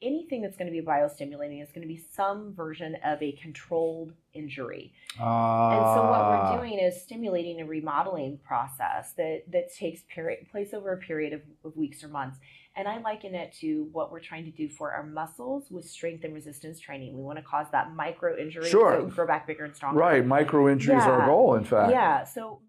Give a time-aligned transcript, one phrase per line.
[0.00, 4.12] anything that's going to be biostimulating is going to be some version of a controlled
[4.32, 4.92] injury.
[5.18, 5.24] Uh,
[5.70, 6.52] And so what Ah.
[6.52, 10.02] we're doing is stimulating a remodeling process that that takes
[10.50, 12.38] place over a period of, of weeks or months.
[12.76, 16.22] And I liken it to what we're trying to do for our muscles with strength
[16.22, 17.16] and resistance training.
[17.16, 19.00] We want to cause that micro injury Sure.
[19.00, 19.98] so grow back bigger and stronger.
[19.98, 21.90] Right, micro injury is our goal, in fact.
[21.90, 22.22] Yeah.
[22.22, 22.60] So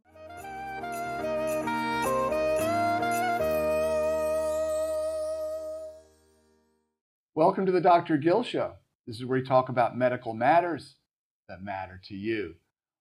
[7.39, 8.17] Welcome to the Dr.
[8.17, 8.73] Gil Show.
[9.07, 10.95] This is where we talk about medical matters
[11.47, 12.55] that matter to you.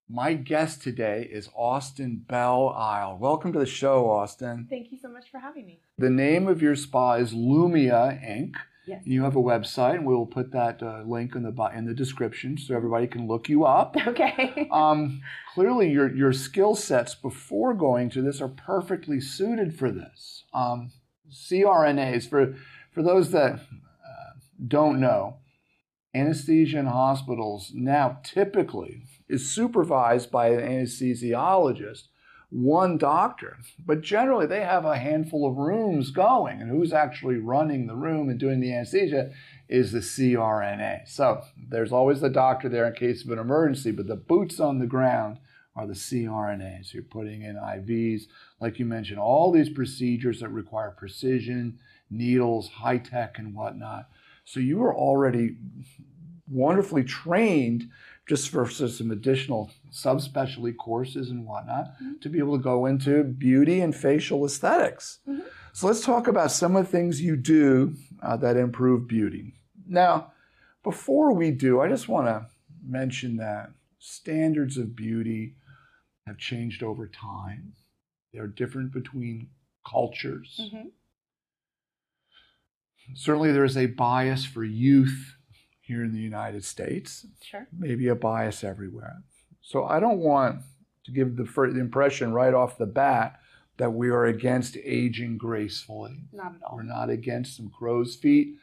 [0.07, 3.17] My guest today is Austyn Belle Isle.
[3.19, 4.69] Welcome to the show, Austyn.
[4.69, 5.81] thank you so much for having me.
[5.97, 8.53] The name of your spa is Lumia Inc.
[8.87, 9.01] Yes.
[9.03, 11.93] You have a website, and we will put that uh, link in the in the
[11.93, 13.97] description so everybody can look you up.
[14.07, 14.69] Okay.
[14.71, 15.19] Um,
[15.53, 20.45] clearly, your your skill sets before going to this are perfectly suited for this.
[20.53, 20.93] Um,
[21.29, 22.55] CRNAs for
[22.93, 23.59] for those that
[24.67, 25.37] don't know,
[26.13, 32.07] anesthesia in hospitals now typically is supervised by an anesthesiologist,
[32.49, 37.85] one doctor, but generally they have a handful of rooms going, and who's actually running
[37.85, 39.31] the room and doing the anesthesia
[39.67, 41.07] is the CRNA.
[41.07, 44.79] So there's always the doctor there in case of an emergency, but the boots on
[44.79, 45.37] the ground
[45.75, 46.91] are the CRNAs.
[46.91, 48.23] You're putting in IVs,
[48.59, 51.77] like you mentioned, all these procedures that require precision,
[52.09, 54.09] needles, high tech, and whatnot.
[54.49, 55.57] So you were already
[56.49, 57.87] wonderfully trained
[58.27, 63.79] just for some additional subspecialty courses and whatnot to be able to go into beauty
[63.81, 65.19] and facial esthetics.
[65.27, 65.43] Mhm.
[65.73, 69.53] So let's talk about some of the things you do uh, that improve beauty.
[69.85, 70.33] Now,
[70.83, 72.47] before we do, I just want to
[72.83, 73.69] mention that
[73.99, 75.53] standards of beauty
[76.25, 77.73] have changed over time.
[78.33, 79.49] They're different between
[79.87, 80.59] cultures.
[80.73, 80.91] Mhm.
[83.15, 85.35] Certainly, there is a bias for youth
[85.81, 87.67] here in the United States, Sure.
[87.77, 89.23] maybe a bias everywhere.
[89.61, 90.61] So, I don't want
[91.05, 93.39] to give the, the impression right off the bat
[93.77, 96.23] that we are against aging gracefully.
[96.33, 96.75] Not at all.
[96.77, 98.55] We're not against some crow's feet.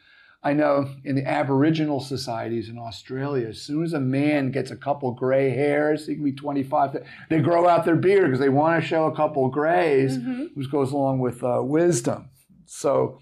[0.42, 4.76] I know in the Aboriginal societies in Australia, as soon as a man gets a
[4.76, 8.80] couple gray hairs, he can be 25, they grow out their beard because they want
[8.80, 10.54] to show a couple grays, Mhm.
[10.54, 12.28] which goes along with uh, wisdom.
[12.66, 13.18] So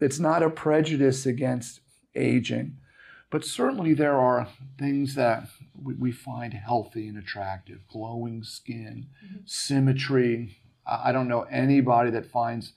[0.00, 1.80] it's not a prejudice against
[2.14, 2.76] aging,
[3.30, 4.48] but certainly there are
[4.78, 5.48] things that
[5.80, 9.48] we, we find healthy and attractive glowing skin, Mhm.
[9.48, 10.56] symmetry.
[10.86, 12.72] I I don't know anybody that finds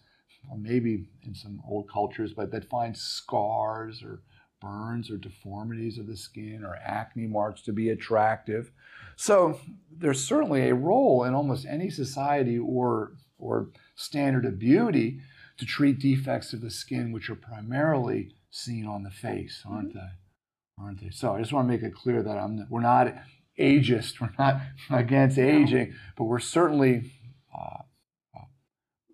[0.50, 4.22] or maybe in some old cultures, but that finds scars or
[4.60, 8.72] burns or deformities of the skin or acne marks to be attractive.
[9.16, 9.60] So
[9.96, 15.20] there's certainly a role in almost any society or or standard of beauty
[15.62, 20.10] to treat defects of the skin, which are primarily seen on the face, aren't they?
[20.78, 21.12] Aren't they?
[21.12, 23.14] So I just want to make it clear that I'm we're not
[23.60, 25.44] ageist, we're not against No.
[25.44, 27.12] aging, but we're certainly
[27.58, 27.78] uh,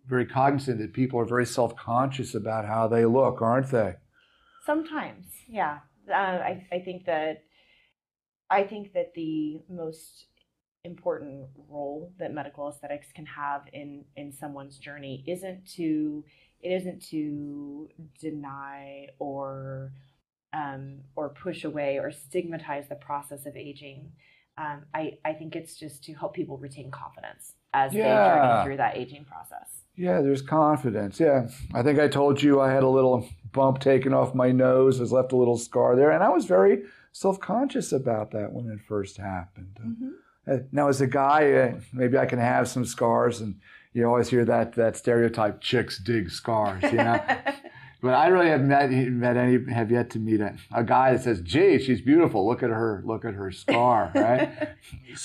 [0.05, 3.95] very cognizant that people are very self-conscious about how they look, aren't they?
[4.65, 5.79] Sometimes, yeah.
[6.09, 7.43] Uh, I, I think that
[8.49, 10.27] I think that the most
[10.87, 16.23] important role that medical aesthetics can have in in someone's journey isn't to
[16.61, 17.87] it isn't to
[18.19, 19.91] deny or
[20.53, 24.11] um, or push away or stigmatize the process of aging.
[24.57, 28.27] Um, I, I think it's just to help people retain confidence as they Yeah.
[28.27, 29.83] journey through that aging process.
[29.95, 31.19] Yeah, there's confidence.
[31.19, 31.47] Yeah.
[31.75, 35.11] I think I told you I had a little bump taken off my nose, has
[35.11, 39.17] left a little scar there, and I was very self-conscious about that when it first
[39.17, 39.77] happened.
[39.79, 40.07] Uh,
[40.71, 43.59] Now, as a guy, uh, maybe I can have some scars, and
[43.93, 47.19] you always hear that that stereotype: chicks dig scars, you know.
[48.01, 51.23] but I really have met met any have yet to meet a, a guy that
[51.23, 52.47] says, "Gee, she's beautiful.
[52.47, 53.03] Look at her.
[53.05, 54.69] Look at her scar." Right?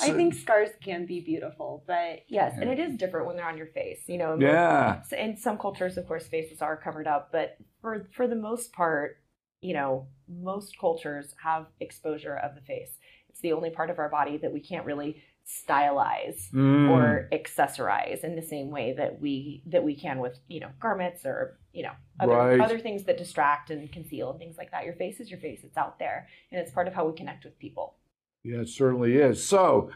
[0.00, 3.56] I think scars can be beautiful, but yes, and it is different when they're on
[3.56, 4.00] your face.
[4.06, 5.02] You know, Yeah.
[5.02, 8.72] So in some cultures, of course, faces are covered up, but for for the most
[8.72, 9.18] part,
[9.60, 12.98] you know, most cultures have exposure of the face.
[13.32, 16.90] It's the only part of our body that we can't really stylize Mm.
[16.90, 21.26] or accessorize in the same way that we that we can with you know garments
[21.26, 22.60] or you know other Right.
[22.60, 24.84] other things that distract and conceal and things like that.
[24.84, 27.44] Your face is your face; it's out there, and it's part of how we connect
[27.44, 27.96] with people.
[28.44, 29.44] Yeah, it certainly is.
[29.44, 29.90] So,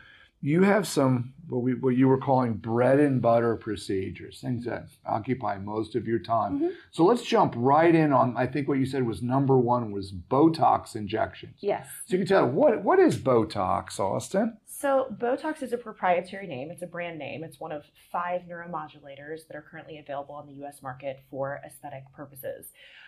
[0.46, 4.86] you have some what we what you were calling bread and butter procedures, things that
[5.04, 6.60] occupy most of your time.
[6.60, 6.70] Mhm.
[6.92, 8.36] So let's jump right in on.
[8.36, 11.56] I think what you said was number one was Botox injections.
[11.60, 11.88] Yes.
[12.06, 14.56] So you can tell what what is Botox, Austyn?
[14.78, 16.70] So, Botox is a proprietary name.
[16.70, 17.42] It's a brand name.
[17.44, 22.02] It's one of five neuromodulators that are currently available on the US market for aesthetic
[22.14, 22.66] purposes.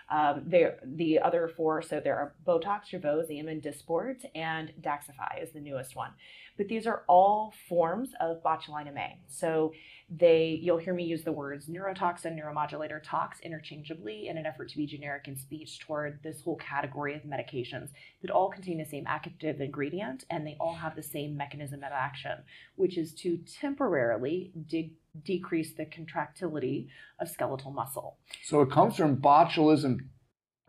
[0.08, 5.60] Um, the other four, so there are Botox, Jeuveau, Xeomin, Dysport, and Daxxify is the
[5.60, 6.12] newest one.
[6.56, 9.18] But these are all forms of botulinum A.
[9.26, 9.74] So
[10.10, 14.76] they, you'll hear me use the words neurotoxin, neuromodulator, tox interchangeably in an effort to
[14.78, 17.90] be generic in speech toward this whole category of medications
[18.22, 21.92] that all contain the same active ingredient and they all have the same mechanism of
[21.92, 22.38] action,
[22.76, 24.94] which is to temporarily de-
[25.24, 26.88] decrease the contractility
[27.20, 28.16] of skeletal muscle.
[28.44, 29.98] So it comes from botulism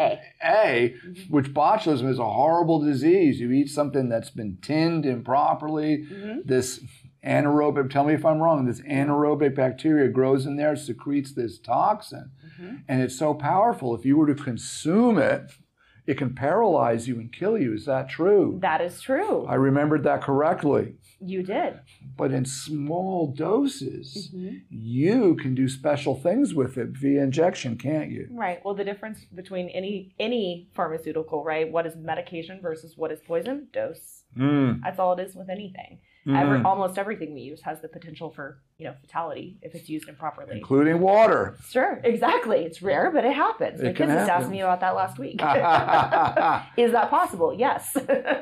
[0.01, 0.19] A.
[0.43, 1.29] A, Mhm.
[1.29, 3.39] which botulism is a horrible disease.
[3.39, 6.05] You eat something that's been tinned improperly.
[6.05, 6.45] Mhm.
[6.45, 6.79] This
[7.23, 12.31] anaerobic, tell me if I'm wrong, this anaerobic bacteria grows in there, secretes this toxin,
[12.59, 12.83] Mhm.
[12.87, 13.95] and it's so powerful.
[13.95, 15.51] If you were to consume it,
[16.07, 17.73] it can paralyze you and kill you.
[17.73, 18.57] Is that true?
[18.61, 19.45] That is true.
[19.45, 20.95] I remembered that correctly.
[21.21, 21.81] You did.
[22.17, 24.61] But in small doses, Mhm.
[24.69, 28.27] you can do special things with it via injection, can't you?
[28.31, 28.59] Right.
[28.63, 31.69] Well, the difference between any any pharmaceutical, right?
[31.71, 33.67] What is medication versus what is poison?
[33.73, 34.23] Dose.
[34.37, 34.79] Mm.
[34.83, 35.99] That's all it is with anything.
[36.29, 36.39] Mm.
[36.39, 40.07] Every, almost everything we use has the potential for you know fatality if it's used
[40.07, 40.57] improperly.
[40.57, 41.57] Including water.
[41.67, 42.59] Sure, exactly.
[42.59, 43.81] It's rare, but it happens.
[43.81, 45.41] My It can kids just asked me about that last week.
[46.77, 47.51] is that possible?
[47.51, 47.97] Yes.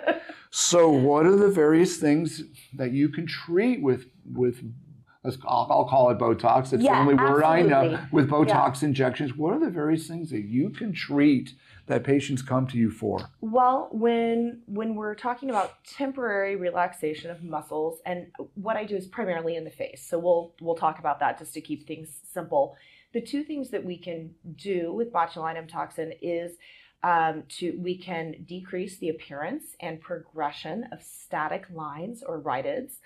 [0.52, 2.44] so, what are the various things
[2.74, 4.62] that you can treat with with?
[5.46, 6.74] I'll, I'll call it Botox.
[6.74, 8.00] It's Yeah, the only word I know.
[8.12, 11.54] With Botox injections, what are the various things that you can treat
[11.88, 13.30] that patients come to you for?
[13.42, 19.08] Well, when when we're talking about temporary relaxation of muscles, and what I do is
[19.08, 22.76] primarily in the face, so we'll we'll talk about that just to keep things simple.
[23.14, 26.58] The two things that we can do with botulinum toxin is
[27.04, 32.98] um, to we can decrease the appearance and progression of static lines or rhytids,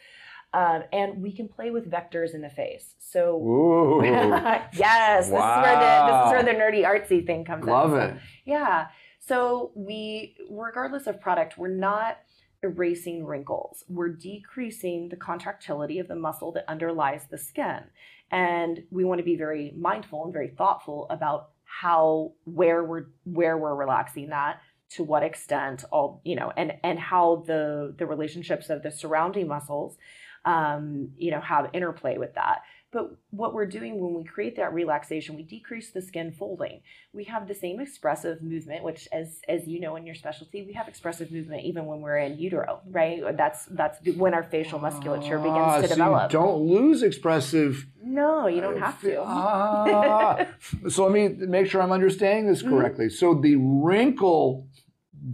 [0.53, 2.95] um, and we can play with vectors in the face.
[2.99, 3.37] So.
[3.37, 7.71] Ooh, yes, this is where the this is where the nerdy artsy thing comes in.
[7.71, 8.15] love it.
[8.45, 8.87] yeah.
[9.19, 12.17] So we, regardless of product, we're not
[12.63, 13.83] erasing wrinkles.
[13.87, 17.83] We're decreasing the contractility of the muscle that underlies the skin.
[18.31, 23.57] And we want to be very mindful and very thoughtful about how where we're where
[23.57, 24.59] we're relaxing that
[24.89, 29.47] to what extent all you know and and how the the relationships of the surrounding
[29.47, 29.97] muscles
[30.45, 32.61] um you know have interplay with that
[32.93, 36.81] but what we're doing when we create that relaxation, we decrease the skin folding.
[37.13, 40.73] We have the same expressive movement, which, as as you know in your specialty, we
[40.73, 43.21] have expressive movement even when we're in utero, right?
[43.37, 46.33] That's that's when our facial musculature begins Ah, to so develop.
[46.33, 47.85] You don't lose expressive.
[48.03, 49.21] no, you don't have to.
[49.25, 50.47] Ah.
[50.89, 52.71] so let me make sure I'm understanding this Mhm.
[52.71, 53.09] correctly.
[53.09, 54.67] So the wrinkle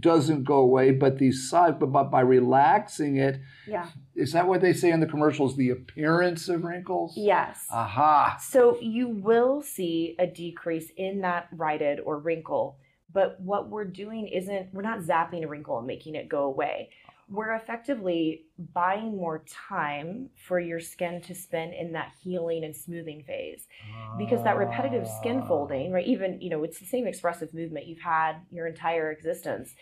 [0.00, 3.88] doesn't go away, but these side, but, but by relaxing it, yeah.
[4.14, 5.56] is that what they say in the commercials?
[5.56, 7.14] The appearance of wrinkles.
[7.16, 7.64] Yes.
[7.70, 8.36] Aha.
[8.40, 12.78] So you will see a decrease in that rhytid or wrinkle,
[13.12, 16.90] but what we're doing isn't we're not zapping a wrinkle and making it go away.
[17.30, 23.22] We're effectively buying more time for your skin to spend in that healing and smoothing
[23.24, 23.66] phase.
[24.16, 25.46] Because that repetitive skin ah.
[25.46, 26.06] folding, right?
[26.06, 29.74] Even, you know, it's the same expressive movement you've had your entire existence.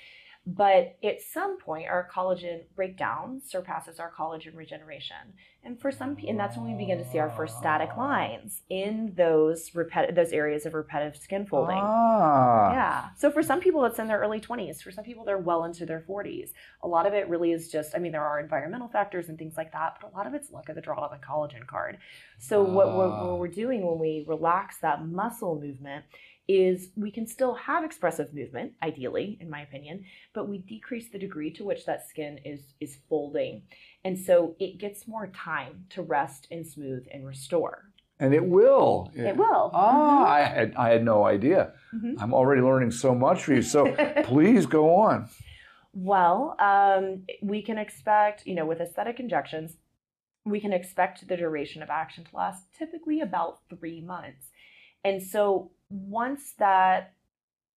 [0.48, 5.16] But at some point, our collagen breakdown surpasses our collagen regeneration.
[5.64, 9.12] And for some, and that's when we begin to see our first static lines in
[9.16, 11.80] those repet- those areas of repetitive skin folding.
[11.82, 12.72] Ah.
[12.72, 13.04] Yeah.
[13.16, 14.80] So for some people, it's in their early 20s.
[14.82, 16.50] For some people, they're well into their 40s.
[16.82, 19.56] A lot of it really is just, I mean, there are environmental factors and things
[19.56, 21.98] like that, but a lot of it's luck of the draw of the collagen card.
[22.38, 23.26] So what, what, Ah.
[23.26, 26.04] what we're doing when we relax that muscle movement
[26.48, 31.18] is we can still have expressive movement, ideally, in my opinion, but we decrease the
[31.18, 33.62] degree to which that skin is is folding.
[34.04, 37.90] And so it gets more time to rest and smooth and restore.
[38.18, 39.10] And it will.
[39.14, 39.70] It will.
[39.74, 41.72] Ah, I had I had no idea.
[41.94, 42.14] Mhm.
[42.20, 43.62] I'm already learning so much from you.
[43.62, 45.28] So please go on.
[45.92, 49.78] Well, um, we can expect, you know, with aesthetic injections,
[50.44, 54.50] we can expect the duration of action to last typically about three months.
[55.04, 57.12] And so once that,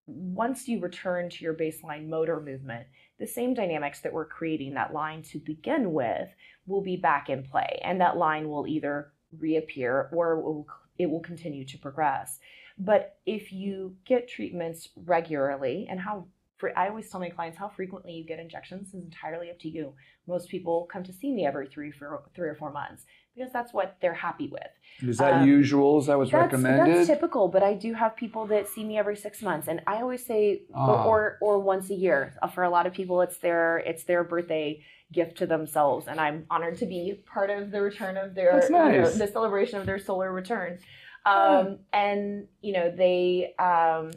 [0.05, 2.87] once you return to your baseline motor movement,
[3.19, 6.29] the same dynamics that we're creating that line to begin with
[6.65, 7.79] will be back in play.
[7.83, 12.39] And that line will either reappear or it will, it will continue to progress.
[12.77, 16.27] But if you get treatments regularly, and how
[16.75, 19.93] I always tell my clients how frequently you get injections is entirely up to you.
[20.27, 23.73] Most people come to see me every three, four, three or four months because that's
[23.73, 24.67] what they're happy with.
[25.01, 25.99] Is that Um, usual?
[25.99, 26.95] Is that what's That's, recommended?
[26.97, 30.01] that's typical, but I do have people that see me every six months, and I
[30.01, 31.05] always say, Ah.
[31.05, 32.33] or, or or once a year.
[32.53, 36.45] For a lot of people, it's their it's their birthday gift to themselves, and I'm
[36.49, 39.17] honored to be part of the return of their That's you know, nice.
[39.17, 40.79] the celebration of their solar return.
[41.25, 44.11] Um, and you know they um,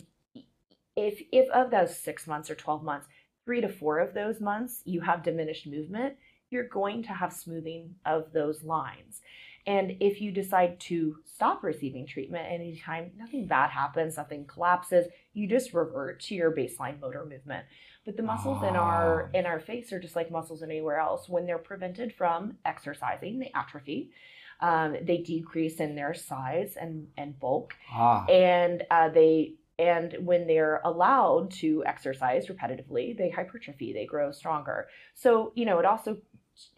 [0.96, 3.06] if if of those six months or 12 months,
[3.44, 6.16] three to four of those months you have diminished movement,
[6.52, 9.20] you're going to have smoothing of those lines.
[9.66, 15.46] And if you decide to stop receiving treatment anytime, nothing bad happens, nothing collapses, you
[15.48, 17.64] just revert to your baseline motor movement.
[18.04, 19.38] But the muscles in our Ah.
[19.38, 21.28] in our face are just like muscles anywhere else.
[21.28, 24.10] When they're prevented from exercising, they atrophy.
[24.60, 28.26] Um, they decrease in their size and, and bulk, Ah.
[28.26, 33.92] and uh, they and when they're allowed to exercise repetitively, they hypertrophy.
[33.92, 34.88] They grow stronger.
[35.14, 36.18] So you know, it also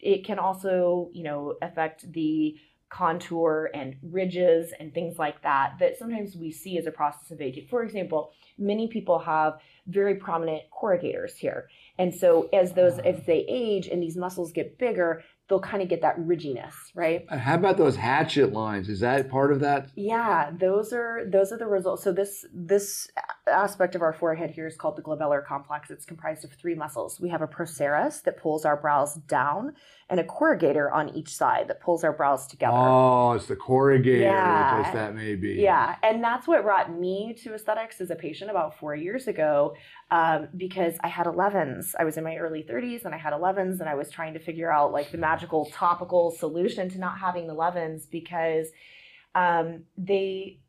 [0.01, 2.57] it can also you know affect the
[2.95, 7.41] contour and ridges and things like that that sometimes we see as a process of
[7.41, 7.67] aging.
[7.69, 11.69] For example, many people have very prominent corrugators here.
[11.99, 13.09] And so as those ah.
[13.09, 17.27] as they age and these muscles get bigger, they'll kind of get that ridginess, right?
[17.29, 18.89] Uh, how about those hatchet lines?
[18.89, 19.89] Is that part of that?
[19.95, 22.03] Yeah, those are those are the results.
[22.03, 23.09] So this this
[23.47, 25.91] aspect of our forehead here is called the glabellar complex.
[25.91, 27.21] It's comprised of three muscles.
[27.21, 29.75] We have a procerus that pulls our brows down,
[30.09, 32.77] and a corrugator on each side that pulls our brows together.
[32.77, 34.83] Oh, it's the corrugator, Yeah.
[34.87, 35.55] as that may be.
[35.55, 39.75] Yeah, and that's what brought me to aesthetics as a patient about four years ago,
[40.11, 41.95] um, because I had 11s.
[41.99, 44.41] I was in my early 30s and I had 11s, and I was trying to
[44.41, 48.69] figure out like the magical topical solution to not having 11s because
[49.35, 50.61] um, they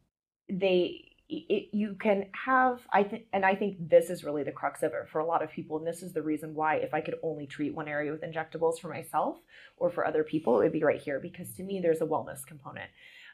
[0.50, 4.84] they it, you can have I think and I think this is really the crux
[4.84, 7.02] of it for a lot of people and this is the reason why if I
[7.02, 9.38] could only treat one area with injectables for myself
[9.78, 12.46] or for other people it would be right here because to me there's a wellness
[12.46, 12.90] component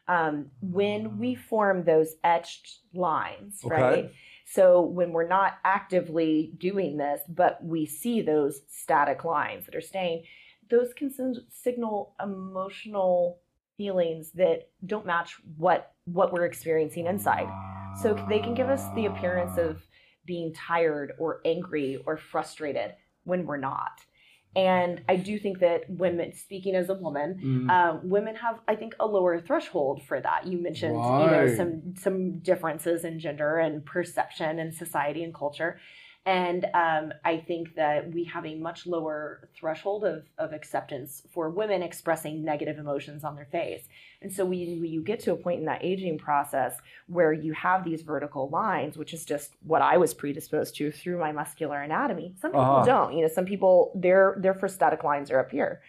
[0.07, 3.73] um, when we form those etched lines Okay.
[3.75, 4.11] right
[4.53, 9.81] so when we're not actively doing this but we see those static lines that are
[9.81, 10.23] staying
[10.69, 11.11] those can
[11.49, 13.39] signal emotional
[13.77, 17.47] feelings that don't match what what we're experiencing inside
[18.01, 19.81] so they can give us the appearance of
[20.25, 22.93] being tired or angry or frustrated
[23.23, 24.01] when we're not.
[24.55, 27.69] And I do think that women, speaking as a woman, Mm.
[27.71, 30.45] um, women have, I think, a lower threshold for that.
[30.45, 35.79] You mentioned, you know, some some differences in gender and perception and society and culture.
[36.25, 41.49] And um, I think that we have a much lower threshold of, of acceptance for
[41.49, 43.87] women expressing negative emotions on their face.
[44.21, 46.75] And so when you, get to a point in that aging process
[47.07, 51.17] where you have these vertical lines, which is just what I was predisposed to through
[51.19, 52.35] my muscular anatomy.
[52.39, 52.85] Some people Uh-huh.
[52.85, 53.13] don't.
[53.15, 55.81] You know, some people their their prosthetic lines are up here.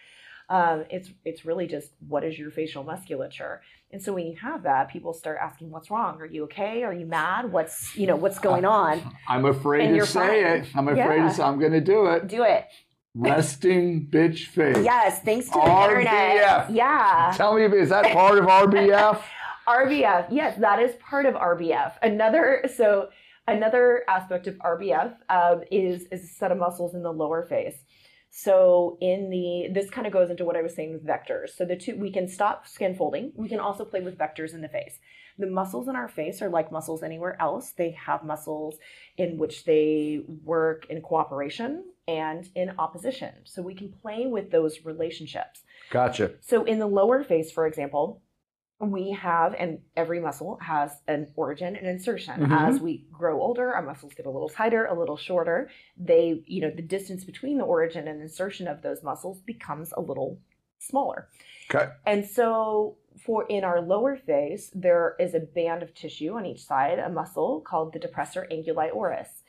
[0.48, 3.60] Um, it's it's really just what is your facial musculature.
[3.92, 6.20] And so when you have that, people start asking, "What's wrong?
[6.20, 6.82] Are you okay?
[6.82, 7.52] Are you mad?
[7.52, 10.62] What's you know what's going on?" I'm afraid And to say fine.
[10.62, 10.66] it.
[10.74, 11.28] I'm afraid Yeah.
[11.28, 12.26] to say I'm going to do it.
[12.26, 12.64] Do it.
[13.14, 14.78] Resting bitch face.
[14.82, 15.88] Yes, thanks to the RBF.
[15.98, 16.70] internet.
[16.70, 17.32] Yeah.
[17.36, 19.20] Tell me, is that part of RBF?
[19.68, 21.92] RBF, yes, that is part of RBF.
[22.02, 23.10] Another so
[23.46, 27.76] another aspect of RBF um, is is a set of muscles in the lower face.
[28.34, 31.50] So in the this kind of goes into what I was saying with vectors.
[31.50, 33.30] So the two we can stop skin folding.
[33.36, 34.98] We can also play with vectors in the face.
[35.38, 37.72] The muscles in our face are like muscles anywhere else.
[37.72, 38.76] They have muscles
[39.18, 43.34] in which they work in cooperation and in opposition.
[43.44, 45.60] So we can play with those relationships.
[45.90, 46.32] Gotcha.
[46.40, 48.22] So in the lower face, for example,
[48.90, 52.40] we have, and every muscle has an origin and insertion.
[52.40, 52.68] Mhm.
[52.68, 55.70] As we grow older, our muscles get a little tighter, a little shorter.
[55.96, 60.00] They, you know, the distance between the origin and insertion of those muscles becomes a
[60.00, 60.38] little
[60.78, 61.28] smaller.
[61.72, 61.92] Okay.
[62.06, 66.64] And so for in our lower face, there is a band of tissue on each
[66.64, 69.41] side, a muscle called the depressor anguli oris.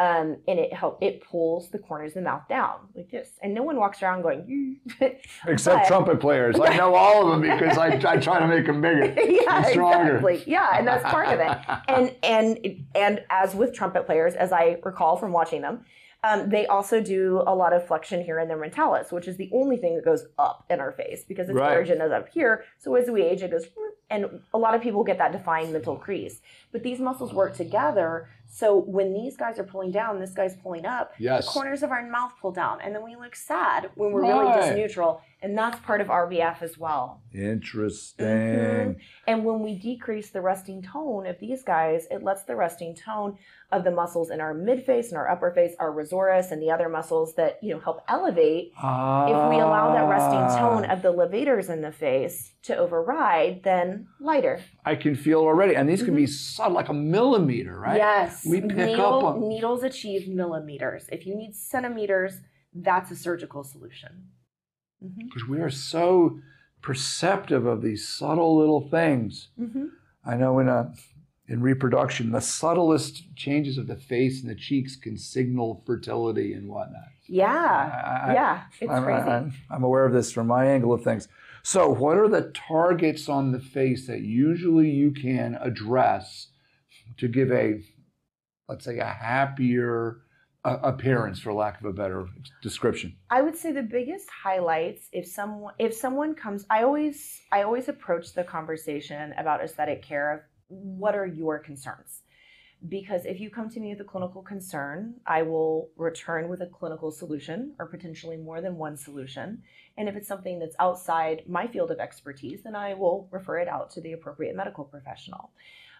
[0.00, 3.28] Um, and it help it pulls the corners of the mouth down like this.
[3.42, 4.80] And no one walks around going,
[5.46, 6.58] Except But- trumpet players.
[6.58, 9.04] I know all of them because I, I try to make them bigger.
[9.30, 10.16] yeah, and stronger.
[10.16, 10.42] exactly.
[10.50, 11.58] Yeah, and that's part of it.
[11.88, 15.84] And and and as with trumpet players, as I recall from watching them,
[16.24, 19.50] um, they also do a lot of flexion here in their mentalis, which is the
[19.52, 21.72] only thing that goes up in our face because its Right.
[21.76, 22.64] origin is up here.
[22.78, 23.66] So as we age, it goes,
[24.10, 26.40] and a lot of people get that defined mental crease.
[26.72, 28.28] But these muscles work together.
[28.52, 31.12] So when these guys are pulling down, this guy's pulling up.
[31.18, 31.46] Yes.
[31.46, 34.52] The corners of our mouth pull down, and then we look sad when we're really
[34.54, 37.20] just neutral, and that's part of RBF as well.
[37.32, 38.26] Interesting.
[38.26, 38.96] Mhm.
[39.28, 43.38] And when we decrease the resting tone of these guys, it lets the resting tone
[43.70, 46.72] of the muscles in our mid face and our upper face, our risorius, and the
[46.72, 48.72] other muscles that you know help elevate.
[48.82, 49.26] Ah.
[49.26, 50.92] If we allow that resting tone Ah.
[50.94, 54.60] of the levators in the face to override, then lighter.
[54.84, 55.74] I can feel already.
[55.76, 57.96] And these can be subtle, like a millimeter, right?
[57.96, 61.08] Yes, We pick Needle- up on- needles achieve millimeters.
[61.10, 62.40] If you need centimeters,
[62.74, 64.28] that's a surgical solution.
[65.00, 66.38] hmm Because we are so
[66.82, 69.48] perceptive of these subtle little things.
[69.56, 69.86] hmm
[70.24, 70.92] I know in a
[71.48, 76.68] in reproduction, the subtlest changes of the face and the cheeks can signal fertility and
[76.68, 77.08] whatnot.
[77.26, 79.28] Yeah, I- I- yeah, it's I'm, crazy.
[79.28, 81.26] I'm, I'm aware of this from my angle of things.
[81.62, 86.48] So, what are the targets on the face that usually you can address
[87.18, 87.82] to give a,
[88.68, 90.22] let's say, a happier
[90.64, 92.26] uh, appearance, for lack of a better
[92.62, 93.16] description?
[93.30, 97.88] I would say the biggest highlights if someone if someone comes I always I always
[97.88, 102.22] approach the conversation about aesthetic care of what are your concerns?
[102.88, 106.66] Because if you come to me with a clinical concern, I will return with a
[106.66, 109.62] clinical solution or potentially more than one solution.
[109.98, 113.68] And if it's something that's outside my field of expertise, then I will refer it
[113.68, 115.50] out to the appropriate medical professional.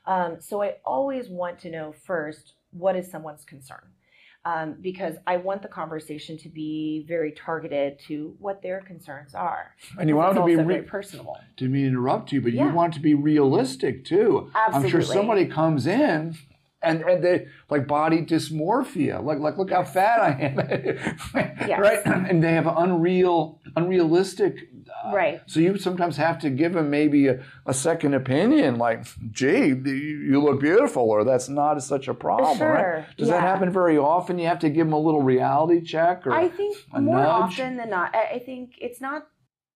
[0.07, 3.91] Um, so I always want to know first what is someone's concern
[4.45, 9.75] um, because I want the conversation to be very targeted to what their concerns are.
[9.99, 11.37] And you want it to be re- very personal.
[11.57, 12.69] didn't mean to interrupt you, but Yeah.
[12.69, 14.51] you want to be realistic too.
[14.55, 14.87] Absolutely.
[14.87, 16.37] I'm sure somebody comes in
[16.83, 20.57] and, and they like body dysmorphia, like like look how fat I am,
[21.81, 22.01] right?
[22.05, 24.57] And they have unreal, unrealistic.
[25.05, 25.41] uh, Right.
[25.47, 29.75] So you sometimes have to give them maybe a, a second opinion, like, "Gee, you
[29.85, 33.17] you look beautiful," or "That's not such a problem." Sure, Right?
[33.17, 34.39] Does that happen very often?
[34.39, 37.61] You have to give them a little reality check, or I think a more nudge?
[37.61, 39.27] often than not, I think it's not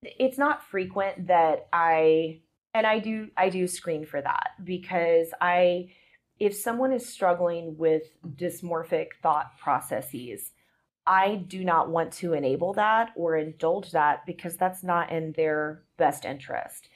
[0.03, 2.41] it's not frequent that I
[2.75, 5.91] and I do I do screen for that because I
[6.39, 10.51] if someone is struggling with dysmorphic thought processes,
[11.07, 15.83] I do not want to enable that or indulge that because that's not in their
[15.97, 16.89] best interest.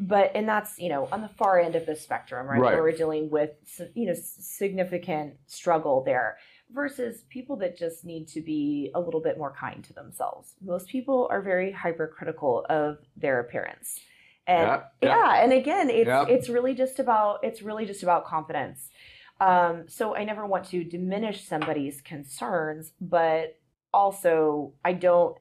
[0.00, 2.60] But and that's you know on the far end of the spectrum, right?
[2.60, 2.74] Right.
[2.74, 3.50] Where we're dealing with
[3.94, 6.38] you know significant struggle there
[6.72, 10.54] versus people that just need to be a little bit more kind to themselves.
[10.62, 13.98] Most people are very hypercritical of their appearance.
[14.48, 15.44] And Yeah, yeah, yeah.
[15.44, 16.28] and again, it's Yep.
[16.30, 18.90] it's really just about it's really just about confidence.
[19.40, 23.56] Um, so I never want to diminish somebody's concerns, but
[23.92, 25.36] also I don't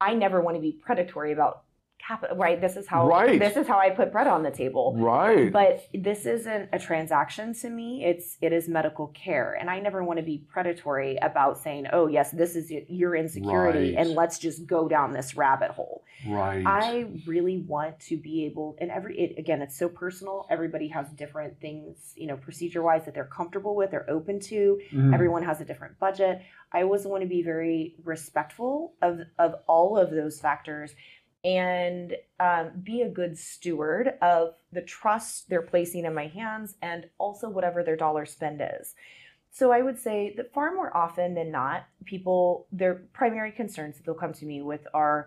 [0.00, 1.62] I never want to be predatory about
[2.06, 3.38] capital right this is how Right.
[3.38, 5.52] this is how I put bread on the table right?
[5.52, 10.02] but this isn't a transaction to me it's it is medical care and i never
[10.02, 13.94] want to be predatory about saying oh yes this is your insecurity Right.
[13.98, 16.62] and let's just go down this rabbit hole right.
[16.66, 21.08] i really want to be able and every it, again it's so personal everybody has
[21.10, 25.14] different things you know procedure wise that they're comfortable with they're open to Mhm.
[25.14, 26.40] everyone has a different budget
[26.72, 30.94] i always want to be very respectful of of all of those factors
[31.44, 37.06] and um, be a good steward of the trust they're placing in my hands and
[37.18, 38.94] also whatever their dollar spend is.
[39.50, 44.06] So i would say that far more often than not people their primary concerns that
[44.06, 45.26] they'll come to me with are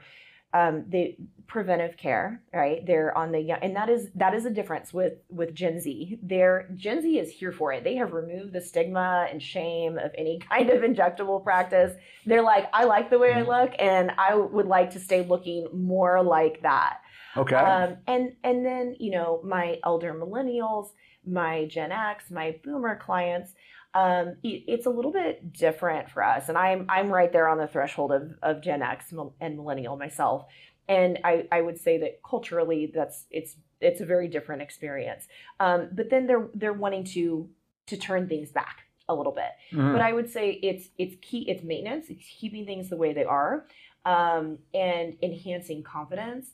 [0.56, 2.86] um, the preventive care, right?
[2.86, 6.18] They're on the young, and that is that is a difference with with Gen Z.
[6.24, 7.84] They're Gen Z is here for it.
[7.84, 11.94] They have removed the stigma and shame of any kind of injectable practice.
[12.26, 15.68] They're like, I like the way I look, and I would like to stay looking
[15.74, 17.00] more like that.
[17.36, 17.56] okay.
[17.56, 20.91] Um, and and then you know my elder millennials,
[21.28, 23.52] my Gen X, my Boomer clients.
[23.96, 27.58] Um, it- it's a little bit different for us, and I'm I'm right there on
[27.58, 30.46] the threshold of of Gen X and millennial myself.
[30.88, 35.28] And I, I would say that culturally, that's it's it's a very different experience.
[35.60, 37.50] Um, but then they're they're wanting to
[37.88, 39.92] to turn things back a little bit Mhm.
[39.94, 43.24] but I would say it's it's key it's maintenance it's keeping things the way they
[43.24, 43.68] are
[44.04, 46.48] um, and enhancing confidence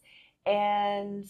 [0.46, 1.26] and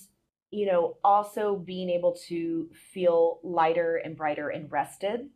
[0.50, 5.30] you know also being able to feel lighter and brighter and rested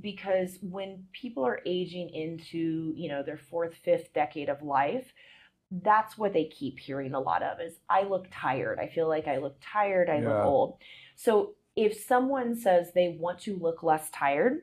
[0.00, 5.12] because when people are aging into you know their fourth fifth decade of life
[5.82, 9.26] that's what they keep hearing a lot of is i look tired i feel like
[9.26, 10.28] i look tired i Yeah.
[10.28, 10.78] look old
[11.16, 14.60] so if someone says they want to look less tired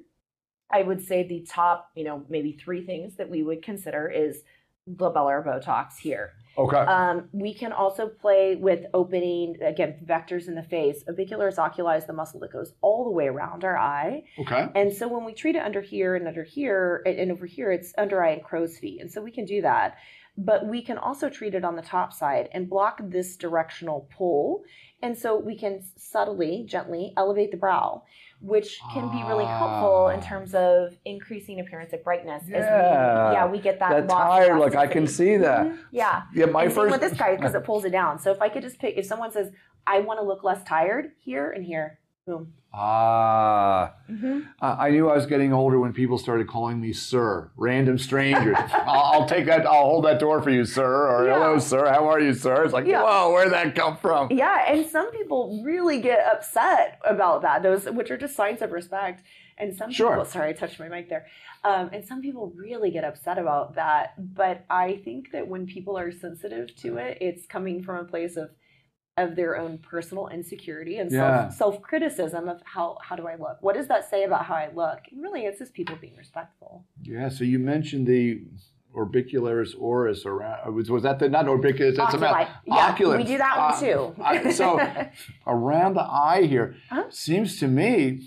[0.71, 4.41] I would say the top, you know, maybe three things that we would consider is
[4.95, 6.33] glabellar Botox here.
[6.57, 6.77] Okay.
[6.77, 11.03] Um, we can also play with opening, again, vectors in the face.
[11.09, 14.23] Orbicularis oculi is the muscle that goes all the way around our eye.
[14.39, 14.67] okay.
[14.75, 17.93] And so when we treat it under here and under here and over here, it's
[17.97, 19.01] under eye and crow's feet.
[19.01, 19.97] And so we can do that.
[20.37, 24.63] But we can also treat it on the top side and block this directional pull.
[25.01, 28.03] And so we can subtly, gently elevate the brow,
[28.43, 30.23] which can be really helpful in Ah.
[30.23, 32.43] terms of increasing appearance of brightness.
[32.43, 33.31] As we, Yeah.
[33.31, 33.89] yeah, we get that.
[33.89, 35.65] That tired look, I can see that.
[35.65, 36.23] Mhm, Yeah.
[36.35, 36.91] Yeah, my and first.
[36.91, 38.19] with this guy because it pulls it down.
[38.19, 39.51] So if I could just pick, if someone says,
[39.87, 42.53] I want to look less tired here and here, Boom.
[42.75, 47.51] Ah, hmm I I knew I was getting older when people started calling me sir,
[47.57, 48.55] random strangers.
[48.73, 49.65] I'll, I'll take that.
[49.67, 51.07] I'll hold that door for you, sir.
[51.09, 51.33] Or Yeah.
[51.33, 51.85] hello, sir.
[51.89, 52.63] How are you, sir?
[52.63, 53.03] It's like, Yeah.
[53.03, 54.29] whoa, where'd that come from?
[54.31, 57.61] Yeah, and some people really get upset about that.
[57.61, 59.21] Those which are just signs of respect.
[59.57, 60.11] And some Sure.
[60.11, 61.27] people, sorry, I touched my mic there.
[61.65, 64.13] Um, and some people really get upset about that.
[64.33, 68.35] But I think that when people are sensitive to it, it's coming from a place
[68.37, 68.49] of
[69.17, 71.49] of their own personal insecurity and Yeah.
[71.49, 73.57] self criticism of how how do I look?
[73.61, 74.99] What does that say about how I look?
[75.11, 76.85] And really, it's just people being respectful.
[77.01, 77.29] Yeah.
[77.29, 78.41] So you mentioned the
[78.95, 80.73] orbicularis oris around.
[80.75, 81.95] Was, was that the not orbicularis?
[81.95, 83.17] That's about Yeah, oculus.
[83.17, 84.15] we do that one Uh, too.
[84.21, 84.79] I- so
[85.47, 87.03] around the eye here Uh-huh.
[87.09, 88.21] seems to me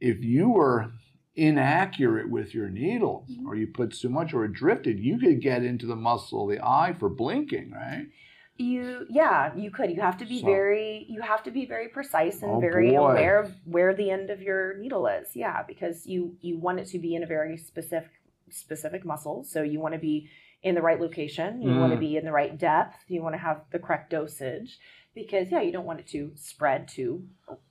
[0.00, 0.92] if you were
[1.34, 3.46] inaccurate with your needle Mhm.
[3.46, 6.50] or you put too much or it drifted you could get into the muscle of
[6.54, 8.06] the eye for blinking right
[8.62, 9.90] You, yeah, you could.
[9.90, 12.90] You have to be So- very, you have to be very precise and Oh, very
[12.92, 12.98] boy.
[13.10, 15.34] aware of where the end of your needle is.
[15.34, 18.10] Yeah, because you you want it to be in a very specific
[18.50, 19.42] specific muscle.
[19.44, 20.28] So you want to be
[20.62, 21.60] in the right location.
[21.62, 22.00] You want to Mm.
[22.08, 22.96] be in the right depth.
[23.08, 24.78] You want to have the correct dosage.
[25.14, 27.04] Because yeah, you don't want it to spread to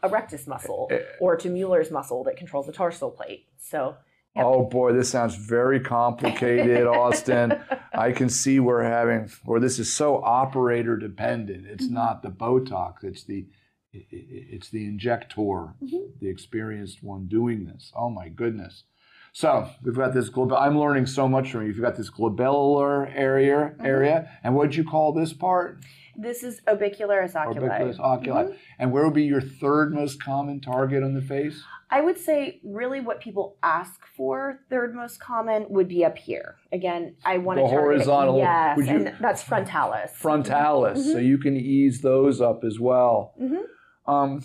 [0.04, 3.48] a rectus muscle Eh, or to Mueller's muscle that controls the tarsal plate.
[3.58, 3.96] So
[4.36, 4.46] Yep.
[4.46, 7.62] oh boy this sounds very complicated austyn.
[7.94, 11.66] I can see we're having or this is so operator dependent.
[11.68, 11.92] It's Mhm.
[11.92, 13.46] not the botox it's the
[13.94, 15.36] it's the injector
[15.84, 16.20] Mhm.
[16.22, 17.92] the experienced one doing this.
[17.94, 18.86] Oh my goodness.
[19.34, 21.68] So we've got this globe i'm learning so much from you.
[21.70, 25.84] You've got this globellar area area and what'd you call this part
[26.16, 27.68] this is orbicularis oculi.
[27.70, 28.44] Orbicularis oculi.
[28.44, 28.56] Mhm.
[28.80, 32.62] and where would be your third most common target on the face I would say
[32.64, 36.56] really what people ask for, third most common, would be up here.
[36.72, 40.12] Again, I want The to horizontal, Yes, you- and that's frontalis.
[40.14, 43.64] frontalis so you can ease those up as well Mhm.
[44.08, 44.42] um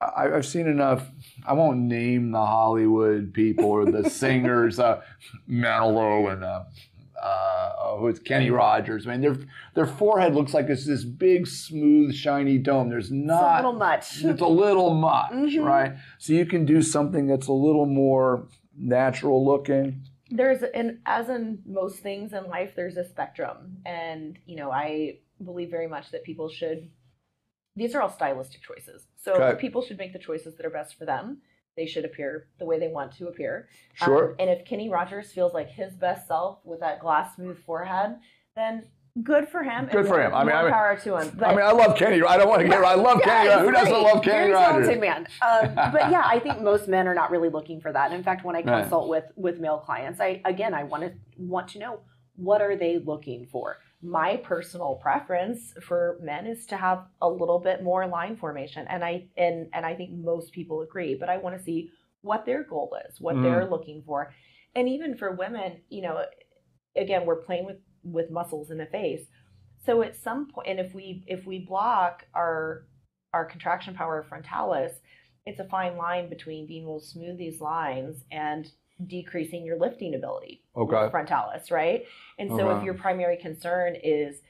[0.00, 1.10] I, I've seen enough.
[1.44, 5.02] I won't name the Hollywood people or the singers, uh,
[5.50, 6.64] Manilow and uh,
[7.22, 9.06] uh, who's Kenny Rogers.
[9.06, 9.36] I mean, their
[9.74, 12.88] their forehead looks like it's this big, smooth, shiny dome.
[12.88, 14.24] There's It's a little much.
[14.24, 15.64] It's a little much, Mhm.
[15.64, 15.92] right?
[16.18, 20.02] So you can do something that's a little more natural looking.
[20.30, 25.18] There's and as in most things in life, there's a spectrum, and you know I
[25.42, 26.90] believe very much that people should.
[27.76, 29.60] These are all stylistic choices, so Okay.
[29.60, 31.40] people should make the choices that are best for them.
[31.78, 33.68] They should appear the way they want to appear.
[33.94, 34.30] Sure.
[34.30, 38.16] Um, and if Kenny Rogers feels like his best self with that glass smooth forehead,
[38.56, 38.82] then
[39.22, 39.86] good for him.
[39.86, 40.34] Good for him.
[40.34, 41.38] I mean, I mean- power to him.
[41.40, 42.20] I mean, I love Kenny.
[42.20, 42.82] I don't want to get.
[42.82, 43.64] I love Yeah, Kenny.
[43.66, 44.86] Who doesn't love Kenny Very Rogers?
[44.88, 45.26] talented man.
[45.40, 48.06] Um, but yeah, I think most men are not really looking for that.
[48.06, 48.80] And in fact, when I Right.
[48.82, 52.00] consult with with male clients, I again I want to want to know
[52.34, 53.76] what are they looking for.
[54.00, 59.04] My personal preference for men is to have a little bit more line formation, and
[59.04, 61.16] I and and I think most people agree.
[61.16, 63.42] But I want to see what their goal is, what Mm.
[63.42, 64.32] they're looking for,
[64.74, 66.24] and even for women, you know,
[66.96, 69.26] again, we're playing with with muscles in the face.
[69.84, 72.86] So at some point, and if we if we block our
[73.32, 75.00] our contraction power of frontalis,
[75.44, 78.70] it's a fine line between being able to smooth these lines and
[79.06, 81.08] decreasing your lifting ability Okay.
[81.10, 82.04] frontalis, right?
[82.38, 82.78] And so Okay.
[82.78, 84.42] if your primary concern is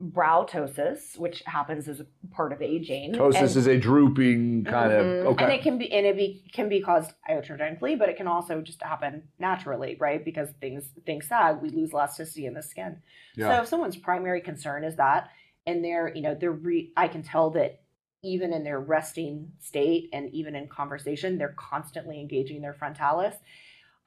[0.00, 5.20] brow ptosis, which happens as a part of aging, Ptosis is a drooping kind Mhm.
[5.20, 5.26] of.
[5.26, 5.44] Okay.
[5.44, 8.62] And it can be and it be can be caused iatrogenically, but it can also
[8.62, 10.24] just happen naturally, right?
[10.24, 13.02] Because things things sag, we lose elasticity in the skin.
[13.36, 13.48] Yeah.
[13.56, 15.28] So if someone's primary concern is that,
[15.66, 17.82] and they're you know they're re- I can tell that
[18.22, 23.36] even in their resting state and even in conversation, they're constantly engaging their frontalis.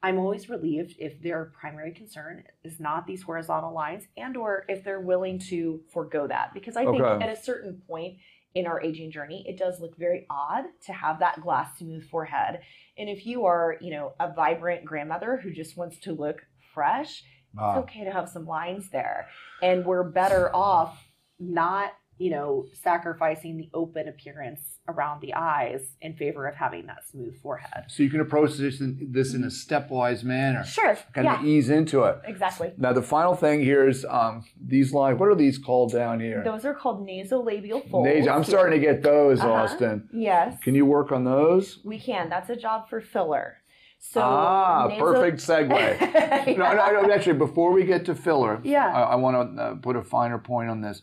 [0.04, 4.84] I'm always relieved if their primary concern is not these horizontal lines and or if
[4.84, 7.24] they're willing to forego that because I think Okay.
[7.24, 8.18] at a certain point
[8.54, 12.60] in our aging journey it does look very odd to have that glass smooth forehead
[12.98, 16.38] and if you are you know a vibrant grandmother who just wants to look
[16.74, 17.22] fresh
[17.58, 17.70] Ah.
[17.70, 19.26] it's okay to have some lines there
[19.62, 20.92] and we're better off
[21.40, 26.98] not you know sacrificing the open appearance around the eyes in favor of having that
[27.10, 31.24] smooth forehead So you can approach this in, this in a stepwise manner, sure kind
[31.24, 32.18] yeah of ease into it.
[32.24, 35.18] exactly Now the final thing here is um, these lines.
[35.18, 36.42] What are these called down here?
[36.44, 39.66] those are called nasolabial folds Nasal- I'm starting to get those, Uh-huh.
[39.66, 40.06] Austyn.
[40.12, 41.80] yes Can you work on those?
[41.84, 43.56] we can that's a job for filler
[43.98, 46.56] so ah, nasal- perfect segue.
[46.58, 47.10] no, no, no.
[47.14, 48.86] Actually, before we get to filler, Yeah.
[48.92, 51.00] I, I want to uh, put a finer point on this.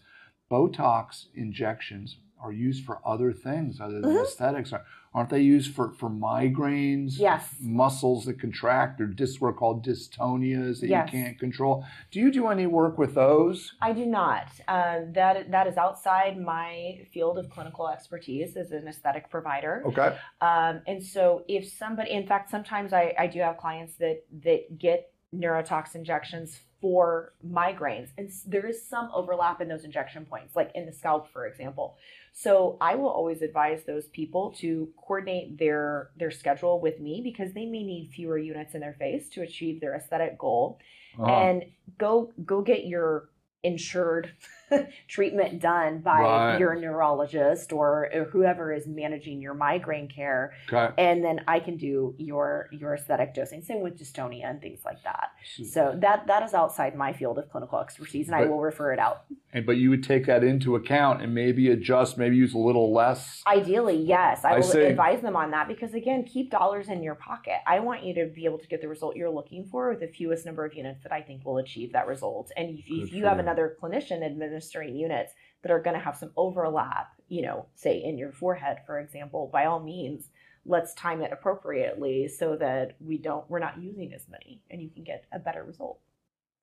[0.52, 4.24] Botox injections are used for other things other than Mhm.
[4.24, 4.74] aesthetics.
[5.14, 7.20] aren't they used for, for migraines?
[7.20, 7.58] Yes.
[7.60, 11.12] Muscles that contract or dis, we're called dystonias that Yes.
[11.12, 11.84] you can't control.
[12.12, 13.74] Do you do any work with those?
[13.82, 14.48] I do not.
[14.70, 19.84] Um, that that is outside my field of clinical expertise as an aesthetic provider.
[19.88, 20.16] Okay.
[20.40, 24.78] Um, and so, if somebody, in fact, sometimes I, I do have clients that that
[24.78, 30.72] get neurotox injections for migraines, and there is some overlap in those injection points, like
[30.74, 31.96] in the scalp, for example.
[32.34, 37.54] So I will always advise those people to coordinate their their schedule with me because
[37.54, 40.80] they may need fewer units in their face to achieve their aesthetic goal
[41.20, 41.30] Uh-huh.
[41.32, 41.66] and
[41.98, 43.30] go go get your
[43.64, 44.34] insured
[45.08, 46.60] treatment done by Right.
[46.60, 50.94] your neurologist or uh, whoever is managing your migraine care okay.
[50.98, 55.04] and then I can do your your aesthetic dosing same with dystonia and things like
[55.04, 55.30] that
[55.66, 59.00] so that that is outside my field of clinical expertise and I will refer it
[59.00, 62.58] out And but you would take that into account and maybe adjust, maybe use a
[62.58, 63.42] little less.
[63.48, 64.82] ideally yes I I will see.
[64.82, 68.28] advise them on that because again keep dollars in your pocket I want you to
[68.28, 71.04] be able to get the result you're looking for with the fewest number of units
[71.04, 74.61] that I think will achieve that result and if, if you have another clinician administering
[74.92, 79.00] units that are going to have some overlap you know say in your forehead for
[79.00, 80.30] example by all means
[80.66, 84.90] let's time it appropriately so that we don't we're not using as many and you
[84.90, 86.00] can get a better result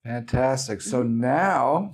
[0.05, 0.81] Fantastic.
[0.81, 1.93] So now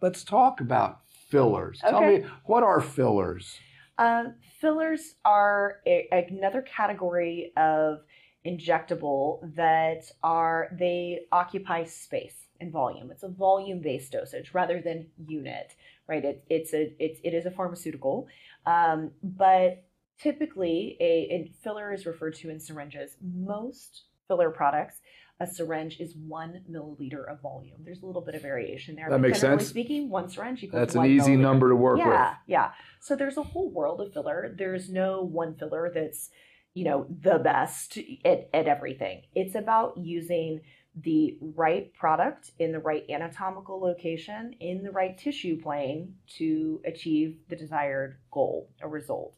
[0.00, 1.80] let's talk about fillers.
[1.80, 3.58] Tell me, what are fillers?
[3.98, 4.26] Uh,
[4.60, 8.00] fillers are a, another category of
[8.46, 13.10] injectable that are they occupy space and volume.
[13.10, 15.74] It's a volume based dosage rather than unit,
[16.08, 16.24] right?
[16.24, 18.28] It, it's a it's it is a pharmaceutical,
[18.66, 19.84] um, but
[20.18, 23.16] typically a, filler is referred to in syringes.
[23.22, 25.00] Most filler products.
[25.38, 27.82] A syringe is one milliliter of volume.
[27.84, 29.10] There's a little bit of variation there.
[29.10, 29.66] That but makes sense.
[29.66, 31.40] Speaking, one syringe equals That's an easy milliliter.
[31.40, 32.38] number to work yeah, with.
[32.46, 34.54] Yeah, So there's a whole world of filler.
[34.56, 36.30] There's no one filler that's,
[36.72, 39.24] you know, the best at, at everything.
[39.34, 40.62] It's about using
[41.02, 47.36] the right product in the right anatomical location in the right tissue plane to achieve
[47.48, 49.36] the desired goal or result.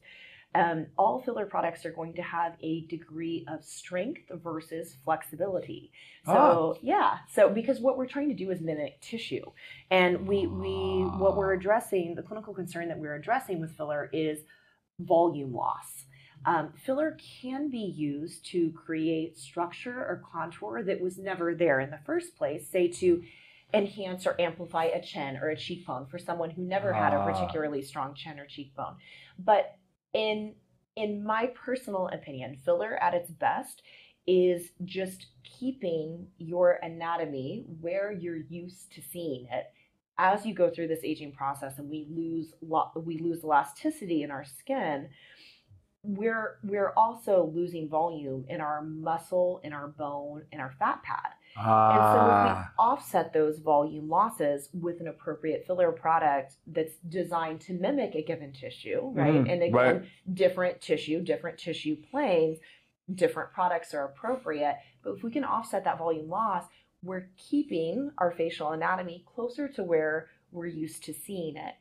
[0.54, 5.92] Um, all filler products are going to have a degree of strength versus flexibility.
[6.24, 9.44] So yeah, so because what we're trying to do is mimic tissue,
[9.90, 10.70] and we we
[11.18, 14.38] what we're addressing, the clinical concern that we're addressing with filler is
[15.00, 16.04] volume loss.
[16.46, 21.90] Um, filler can be used to create structure or contour that was never there in
[21.90, 23.22] the first place, say to
[23.74, 27.30] enhance or amplify a chin or a cheekbone for someone who never had a Ah.
[27.30, 28.96] particularly strong chin or cheekbone.
[29.38, 29.76] But
[30.12, 30.54] in
[30.96, 33.82] in my personal opinion, filler at its best
[34.26, 39.66] is just keeping your anatomy where you're used to seeing it
[40.18, 44.30] as you go through this aging process and we lose lo- we lose elasticity in
[44.32, 45.08] our skin
[46.04, 51.32] we're we're also losing volume in our muscle in our bone in our fat pad
[51.56, 56.94] and so if we Ah, offset those volume losses with an appropriate filler product that's
[57.08, 59.34] designed to mimic a given tissue, right?
[59.34, 60.02] Mhm, and again, right.
[60.34, 62.58] different tissue, different tissue planes,
[63.12, 64.76] different products are appropriate.
[65.02, 66.64] But if we can offset that volume loss,
[67.02, 71.74] we're keeping our facial anatomy closer to where we're used to seeing it.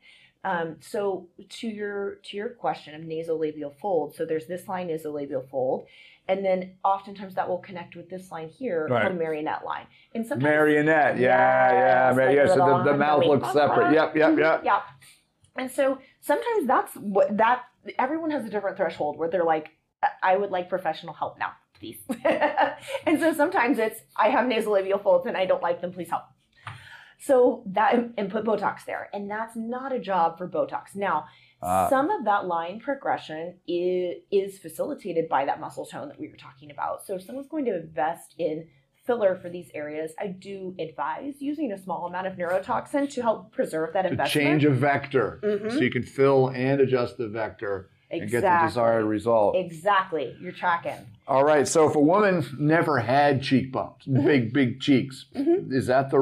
[0.47, 1.27] Um, so
[1.59, 5.85] to your to your question of nasolabial fold, so there's this line nasolabial fold,
[6.29, 9.03] and then oftentimes that will connect with this line here Right.
[9.03, 9.87] called marionette line.
[10.15, 11.17] And sometimes marionette.
[11.17, 12.47] Yeah, yeah, Yes, mar- like yeah.
[12.47, 13.93] So the, the mouth looks separate.
[13.93, 14.61] Yep, yep, Mhm, yep.
[14.63, 14.81] Yeah.
[15.57, 17.63] And so sometimes that's what that
[17.99, 19.67] everyone has a different threshold where they're like,
[20.03, 21.97] "I- I would like professional help now, please.
[23.05, 26.23] and so sometimes it's I have nasolabial folds and I don't like them, please help.
[27.19, 29.09] So that and put Botox there.
[29.13, 30.95] And that's not a job for Botox.
[30.95, 31.25] Now,
[31.61, 31.89] Ah.
[31.89, 36.35] some of that line progression is, is facilitated by that muscle tone that we were
[36.37, 37.03] talking about.
[37.03, 38.67] So if someone's going to invest in
[39.05, 43.51] filler for these areas, I do advise using a small amount of neurotoxin to help
[43.51, 44.45] preserve that To investment.
[44.45, 45.71] change a vector, Mhm.
[45.71, 49.55] so you can fill and adjust the vector and get the desired result.
[49.55, 50.35] Exactly.
[50.39, 51.07] You're tracking.
[51.27, 51.67] All right.
[51.67, 54.25] So if a woman never had cheekbones, Mm-hmm.
[54.25, 56.19] big big cheeks, is that the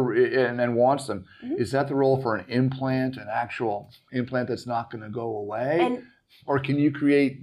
[0.50, 1.26] and then wants them?
[1.44, 1.60] Mhm.
[1.60, 5.38] Is that the role for an implant, an actual implant that's not going to go
[5.38, 6.04] away, And
[6.48, 7.42] or can you create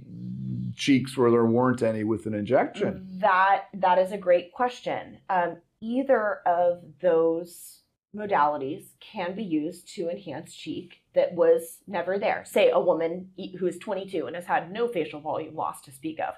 [0.75, 3.07] cheeks where there weren't any with an injection?
[3.19, 5.19] that that is a great question.
[5.29, 7.79] Um, either of those
[8.15, 12.43] modalities can be used to enhance cheek that was never there.
[12.45, 16.19] Say a woman who is 22 and has had no facial volume loss to speak
[16.19, 16.35] of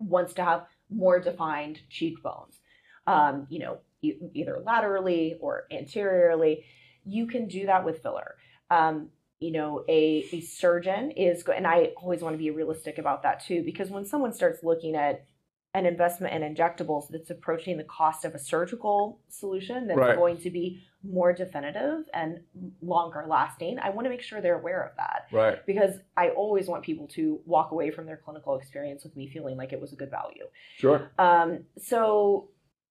[0.00, 2.58] wants to have more defined cheekbones,
[3.06, 6.64] um, you know, e- either laterally or anteriorly.
[7.04, 8.34] You can do that with filler.
[8.70, 12.98] Um, you know, a, a surgeon is, go- and I always want to be realistic
[12.98, 15.24] about that too, because when someone starts looking at
[15.72, 20.16] an investment in injectables that's approaching the cost of a surgical solution that's Right.
[20.16, 22.40] going to be more definitive and
[22.82, 25.64] longer lasting, I want to make sure they're aware of that Right.
[25.66, 29.56] because I always want people to walk away from their clinical experience with me feeling
[29.56, 30.44] like it was a good value.
[30.76, 31.10] Sure.
[31.18, 32.50] Um, so,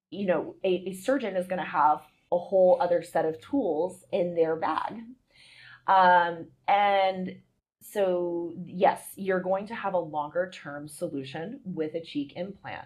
[0.09, 4.03] you know, a, a surgeon is going to have a whole other set of tools
[4.11, 4.93] in their bag.
[5.87, 7.37] Um, and
[7.81, 12.85] so, yes, you're going to have a longer term solution with a cheek implant,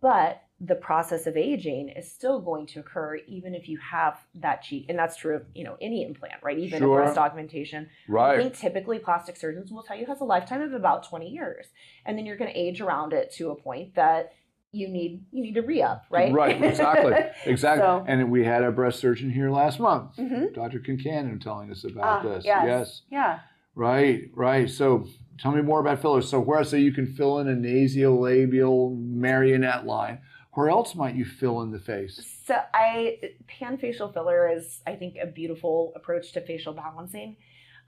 [0.00, 4.62] but the process of aging is still going to occur even if you have that
[4.62, 4.86] cheek.
[4.88, 6.56] And that's true of, you know, any implant, right?
[6.56, 7.00] Even Sure.
[7.00, 7.88] a breast augmentation.
[8.08, 11.28] right I think typically plastic surgeons will tell you has a lifetime of about 20
[11.28, 11.66] years.
[12.06, 14.34] And then you're going to age around it to a point that
[14.70, 16.32] you need you need to re-up, right?
[16.32, 16.62] Right.
[16.62, 17.12] Exactly.
[17.44, 17.82] Exactly.
[17.82, 20.54] So- and we had a breast surgeon here last month, Mhm.
[20.54, 20.78] Dr.
[20.78, 22.44] Kincannon, telling us about Ah, this.
[22.44, 22.64] yes.
[22.66, 23.02] yes.
[23.10, 23.38] Yeah.
[23.74, 24.70] Right, right.
[24.70, 25.06] So
[25.40, 26.28] tell me more about fillers.
[26.28, 30.20] So where so you can fill in a nasolabial marionette line.
[30.54, 32.20] Where else might you fill in the face?
[32.46, 37.36] So I pan facial filler is I think a beautiful approach to facial balancing.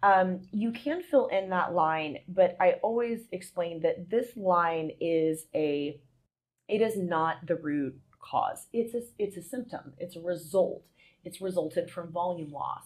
[0.02, 5.46] Um, you can fill in that line, but I always explain that this line is
[5.54, 6.00] a
[6.68, 8.66] it is not the root cause.
[8.72, 9.92] It's a it's a symptom.
[9.98, 10.82] It's a result.
[11.24, 12.84] It's resulted from volume loss.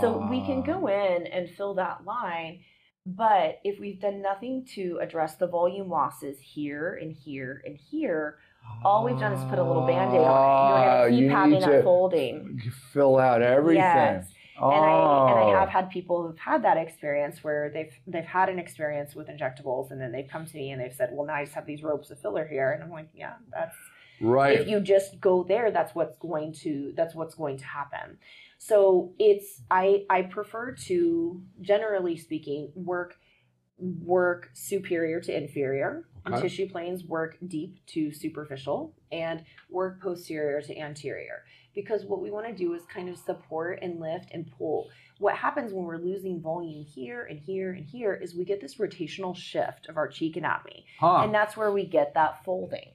[0.00, 2.60] So we can go Ah, in and fill that line,
[3.06, 8.38] but if we've done nothing to address the volume losses here and here and here,
[8.84, 10.28] all we've done is put a little band-aid on it.
[10.28, 12.62] Ah, You're gonna you keep having need that to folding.
[12.92, 13.82] Fill out everything.
[13.82, 14.26] Yes.
[14.60, 14.70] Oh.
[14.70, 18.48] And I and I have had people who've had that experience where they've they've had
[18.48, 21.34] an experience with injectables and then they've come to me and they've said, Well now
[21.34, 23.76] I just have these ropes of filler here and I'm like, Yeah, that's
[24.20, 24.60] right.
[24.60, 28.18] if you just go there that's what's going to that's what's going to happen
[28.58, 33.16] so it's i i prefer to generally speaking work
[33.82, 36.04] work superior to inferior.
[36.24, 36.42] And Okay.
[36.42, 41.44] tissue planes work deep to superficial and work posterior to anterior.
[41.74, 44.88] Because what we want to do is kind of support and lift and pull.
[45.18, 48.76] What happens when we're losing volume here and here and here is we get this
[48.76, 50.86] rotational shift of our cheek anatomy.
[51.00, 51.22] Huh.
[51.24, 52.90] and that's where we get that folding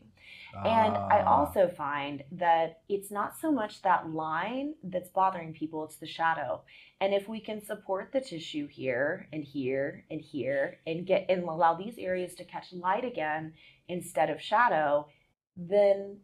[0.65, 1.37] and I Ah.
[1.39, 6.63] also find that it's not so much that line that's bothering people, it's the shadow.
[6.99, 11.43] And if we can support the tissue here and here and here and get and
[11.43, 13.53] allow these areas to catch light again
[13.87, 15.07] instead of shadow,
[15.55, 16.19] then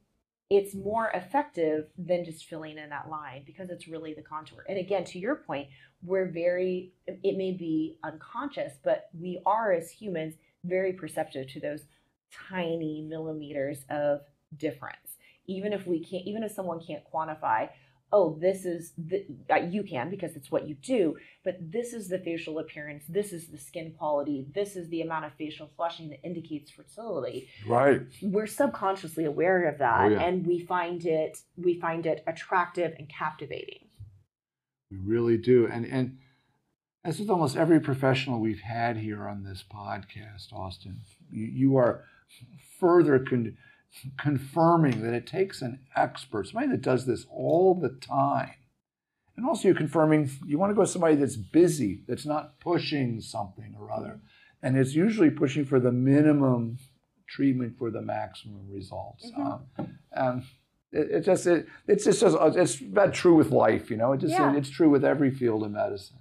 [0.49, 4.63] it's more effective than just filling in that line because it's really the contour.
[4.69, 5.69] And again, to your point,
[6.03, 11.85] we're very, it may be unconscious, but we are as humans very perceptive to those
[12.49, 14.21] tiny millimeters of
[14.57, 14.97] difference.
[15.47, 17.69] Even if we can't, even if someone can't quantify,
[18.15, 22.07] oh, this is the, uh, you can because it's what you do, but this is
[22.07, 26.09] the facial appearance, this is the skin quality, this is the amount of facial flushing
[26.09, 27.49] that indicates fertility.
[27.67, 28.01] right.
[28.21, 30.21] We're subconsciously aware of that, Oh, yeah.
[30.21, 33.87] and we find it we find it attractive and captivating.
[34.91, 35.67] We really do.
[35.67, 36.19] And and
[37.03, 40.97] as with almost every professional we've had here on this podcast, Austyn,
[41.31, 42.05] you, you are
[42.79, 43.57] further con-
[44.17, 48.51] confirming that it takes an expert, somebody that does this all the time.
[49.35, 53.19] And also, you're confirming you want to go with somebody that's busy, that's not pushing
[53.19, 54.19] something or other,
[54.61, 56.77] and it's usually pushing for the minimum
[57.27, 59.31] treatment for the maximum results.
[59.31, 59.61] Mhm.
[59.79, 60.43] Um, um,
[60.91, 64.13] it, it just it, it's just it's about true with life, you know.
[64.13, 64.55] It just Yeah.
[64.55, 66.17] it's true with every field of medicine.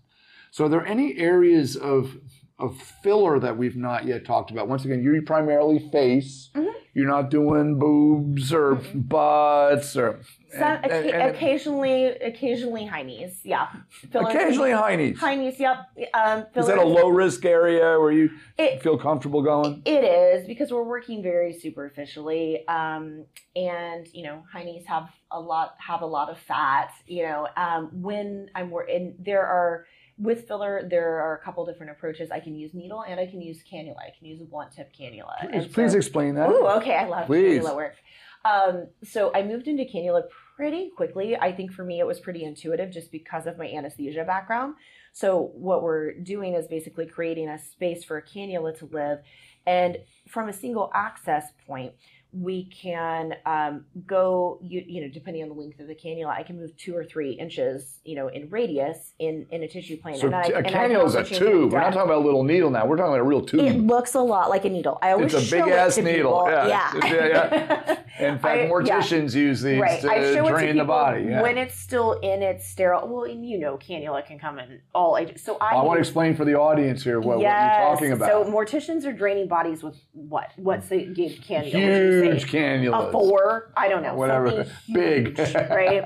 [0.51, 2.16] So, are there any areas of
[2.62, 4.68] of filler that we've not yet talked about?
[4.68, 6.51] Once again, you primarily face.
[6.55, 6.72] Mhm.
[6.95, 9.09] You're not doing boobs or Mm-mm.
[9.09, 10.21] butts or
[10.53, 13.69] Some, and- and- and- occasionally, occasionally heinies, yeah.
[14.11, 15.17] Fillers- occasionally heinies.
[15.17, 15.79] heinies, yep.
[16.13, 18.29] Um, Is that a low risk area where you
[18.59, 19.81] It, feel comfortable going?
[19.87, 23.25] It is because we're working very superficially, um,
[23.57, 26.91] and you know, heinies have a lot have a lot of fat.
[27.07, 29.87] You know, um, when I'm working, there are
[30.19, 32.31] with filler, there are a couple different approaches.
[32.31, 33.97] I can use needle and I can use cannula.
[33.97, 35.41] I can use a blunt tip cannula.
[35.41, 36.51] Please, And please explain that.
[36.51, 37.62] Ooh, okay, I love Please.
[37.62, 37.95] cannula work.
[38.45, 40.25] Um, so I moved into cannula
[40.57, 41.37] pretty quickly.
[41.37, 44.75] I think for me it was pretty intuitive just because of my anesthesia background.
[45.12, 49.21] So what we're doing is basically creating a space for a cannula to live.
[49.66, 51.92] And from a single access point,
[52.33, 56.42] we can um, go you, you know depending on the length of the cannula i
[56.42, 60.16] can move two or three inches you know in radius in in a tissue plane
[60.16, 61.73] So and I, t- a and I can cannula is a change it in tube.
[61.73, 62.87] We're not talking about a little needle now.
[62.87, 63.61] We're talking about a real tube.
[63.61, 66.46] it looks a lot like a needle i always It's a big ass needle, people.
[66.50, 66.67] yeah.
[66.67, 67.98] yeah Yeah,
[68.29, 68.71] In fact, I- yeah.
[68.71, 71.25] morticians use these right i to show it to drain the body.
[71.25, 71.42] Yeah.
[71.42, 75.19] when it's still in its sterile well and you know cannula can come in all
[75.19, 78.13] ages so i I want to explain for the audience here what, what you're talking
[78.13, 78.29] about.
[78.31, 80.52] So morticians are draining bodies with what?
[80.57, 81.73] What's the cannula?
[81.73, 83.08] you Huge cannulas.
[83.08, 83.73] A four?
[83.77, 84.14] I don't know.
[84.14, 84.50] Whatever.
[84.50, 85.38] something Big.
[85.38, 86.04] huge, right?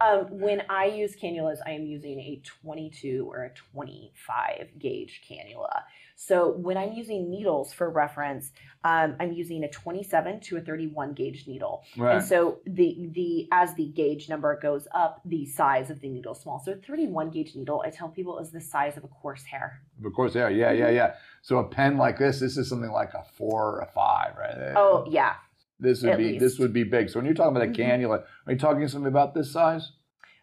[0.00, 5.82] Um, when I use cannulas, I am using a 22 or a 25 gauge cannula.
[6.16, 8.52] So when I'm using needles for reference,
[8.84, 11.84] um, I'm using a 27 to a 31 gauge needle.
[11.96, 12.16] right.
[12.16, 16.34] And so the the as the gauge number goes up, the size of the needle
[16.34, 16.60] small.
[16.64, 19.80] So a 31 gauge needle, I tell people, is the size of a coarse hair.
[20.04, 21.14] Of course, yeah, yeah, yeah, yeah.
[21.44, 24.72] So a pen like this, this is something like a four or a five, right?
[24.76, 25.34] Oh yeah,
[25.78, 27.10] this would at be this would be big.
[27.10, 27.76] So when you're talking about a Mhm.
[27.76, 29.92] cannula, are you talking something about this size?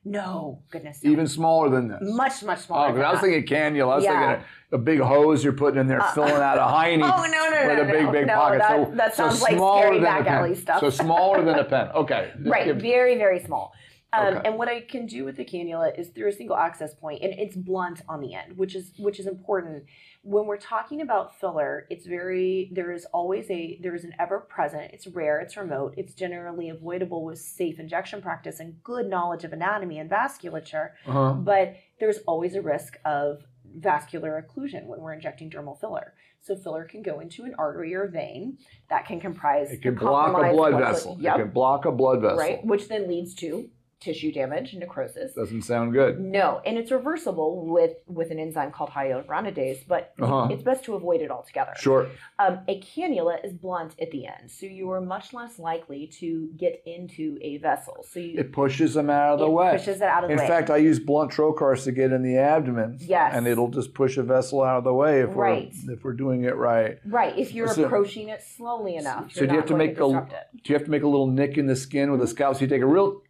[0.03, 1.11] no goodness, no.
[1.11, 1.99] Even smaller than this?
[2.01, 2.59] much much smaller.
[2.59, 2.87] Oh, smaller.
[2.89, 3.27] 'cause than I was that.
[3.27, 3.91] thinking cannula.
[3.91, 4.27] I was Yeah.
[4.29, 7.03] thinking a, a big hose you're putting in there, Uh, filling out a hiney.
[7.03, 8.59] Oh no no with no a big, no, big no, pocket.
[8.59, 10.33] That, so that so sounds like smaller scary than back pen.
[10.35, 10.79] alley stuff.
[10.81, 11.89] So smaller than a pen.
[11.95, 12.31] Okay.
[12.37, 13.73] Just right, give- very very small.
[14.13, 14.41] Um, Okay.
[14.47, 17.33] And what I can do with the cannula is through a single access point, and
[17.33, 19.83] it's blunt on the end, which is which is important.
[20.23, 24.39] When we're talking about filler, it's very there is always a there is an ever
[24.41, 24.91] present.
[24.93, 25.39] It's rare.
[25.39, 25.93] It's remote.
[25.97, 30.89] It's generally avoidable with safe injection practice and good knowledge of anatomy and vasculature.
[31.07, 31.33] Uh-huh.
[31.33, 33.43] but there's always a risk of
[33.77, 36.13] vascular occlusion when we're injecting dermal filler.
[36.41, 38.57] So filler can go into an artery or vein
[38.89, 41.17] that can comprise It can block a blood vessel.
[41.19, 41.35] Yep.
[41.35, 42.37] It can block a blood vessel.
[42.37, 43.69] right, which then leads to
[44.01, 45.33] tissue damage, necrosis.
[45.33, 46.19] Doesn't sound good.
[46.19, 50.47] No, and it's reversible with with an enzyme called hyaluronidase, but Uh-huh.
[50.51, 51.71] it's best to avoid it altogether.
[51.77, 52.07] Sure.
[52.39, 56.49] Um, a cannula is blunt at the end, so you are much less likely to
[56.57, 58.03] get into a vessel.
[58.09, 59.71] So you It pushes them out of the way.
[59.71, 60.41] pushes it out of the way.
[60.41, 62.97] In fact, I use blunt trocars to get in the abdomen.
[62.99, 63.33] Yes.
[63.35, 65.71] And it'll just push a vessel out of the way if Right.
[65.87, 66.97] we're if we're doing it right.
[67.07, 70.03] right, if you're So- approaching it slowly enough, So do you have to make to
[70.05, 70.29] a it.
[70.63, 72.55] do you have to make a little nick in the skin with a scalpel?
[72.55, 73.21] So you take a real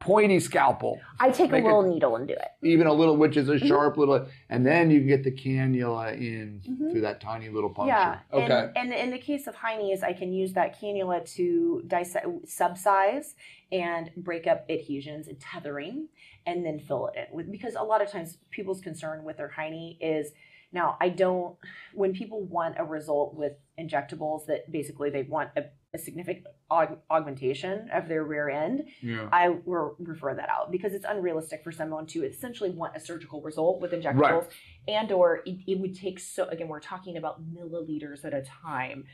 [0.00, 2.48] pointy scalpel, I take Make a it- little needle and do it.
[2.62, 3.66] even a little, which is a Mm-hmm.
[3.66, 6.90] sharp little, and then you can get the cannula in Mhm.
[6.90, 7.94] through that tiny little puncture.
[7.96, 8.18] Yeah.
[8.32, 8.70] Okay.
[8.76, 13.34] And, and in the case of Heine's, I can use that cannula to dissect, subcise
[13.72, 16.08] and break up adhesions and tethering
[16.46, 19.48] and then fill it in with because a lot of times people's concern with their
[19.48, 20.32] Heine is
[20.70, 21.56] now I don't
[21.94, 25.64] when people want a result with injectables that basically they want a,
[25.94, 29.28] a significant aug- augmentation of their rear end yeah.
[29.32, 33.40] I will refer that out because it's unrealistic for someone to essentially want a surgical
[33.40, 34.48] result with injectables,
[34.88, 39.04] and or it, it would take so again we're talking about milliliters at a time.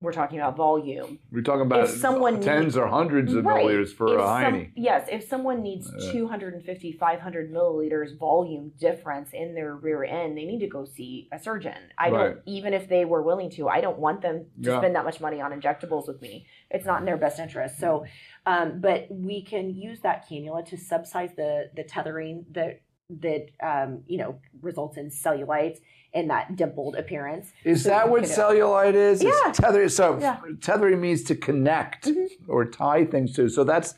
[0.00, 1.18] We're talking about volume.
[1.32, 3.64] We're talking about If someone tens or hundreds of Right.
[3.66, 4.70] milliliters for a some- hiney.
[4.76, 6.12] yes, if someone needs Yeah.
[6.12, 11.38] 250, 500 milliliters volume difference in their rear end, they need to go see a
[11.40, 11.74] surgeon.
[11.98, 12.18] I Right.
[12.34, 14.78] don't, even if they were willing to, I don't want them to Yeah.
[14.78, 16.46] spend that much money on injectables with me.
[16.70, 17.78] It's not in their best interest.
[17.80, 18.04] So,
[18.46, 22.80] um, but we can use that cannula to subcise the the tethering that
[23.10, 25.78] that um, you know results in cellulite
[26.14, 27.50] and that dimpled appearance.
[27.64, 29.22] Is So that what cellulite is?
[29.22, 29.30] Yeah.
[29.46, 29.88] It's tethering.
[29.88, 30.38] So Yeah.
[30.60, 32.28] tethering means to connect Mhm.
[32.48, 33.48] or tie things to.
[33.48, 33.94] So that's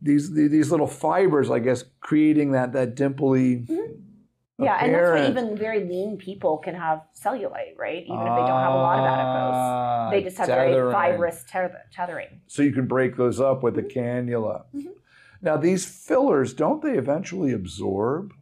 [0.00, 3.66] these these little fibers, I guess, creating that that dimply.
[4.58, 8.02] Yeah, and that's why even very lean people can have cellulite, right?
[8.04, 9.54] Even if they don't have a lot of adipose.
[9.56, 12.42] Ah, They just have very fibrous tether- tethering.
[12.46, 14.64] So you can break those up with a cannula.
[14.74, 14.88] Mhm.
[15.42, 18.32] Now these fillers, don't they eventually absorb?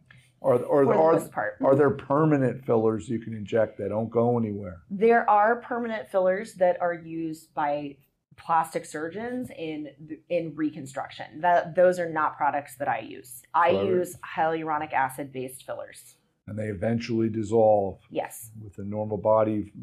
[0.41, 1.57] Or, or, the are, part.
[1.61, 4.83] are there permanent fillers you can inject that don't go anywhere?
[4.89, 7.97] There are permanent fillers that are used by
[8.37, 9.89] plastic surgeons in
[10.29, 11.41] in reconstruction.
[11.41, 13.41] That those are not products that I use.
[13.53, 16.15] I use hyaluronic acid based fillers.
[16.47, 19.73] And they eventually dissolve Yes, with the normal body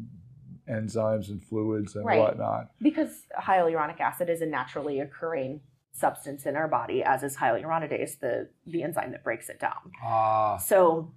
[0.67, 2.19] enzymes and fluids and Right.
[2.19, 2.71] whatnot.
[2.81, 5.61] because hyaluronic acid is a naturally occurring
[5.97, 9.91] substance in our body, as is hyaluronidase, the the enzyme that breaks it down.
[10.03, 11.13] Ah, So,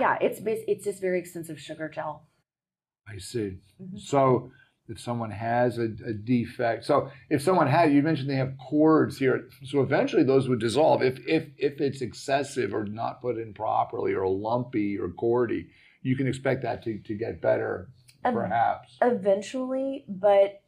[0.00, 2.28] yeah, it's it's just very extensive sugar gel.
[3.08, 3.58] I see.
[3.82, 3.98] Mhm.
[4.00, 4.50] So
[4.88, 9.18] if someone has a, a defect, so if someone had, you mentioned they have cords
[9.18, 13.52] here, so eventually those would dissolve if if if it's excessive or not put in
[13.54, 15.68] properly or lumpy or cordy.
[16.02, 17.88] You can expect that to, to get better,
[18.26, 18.98] Um, perhaps.
[19.00, 20.60] Eventually, but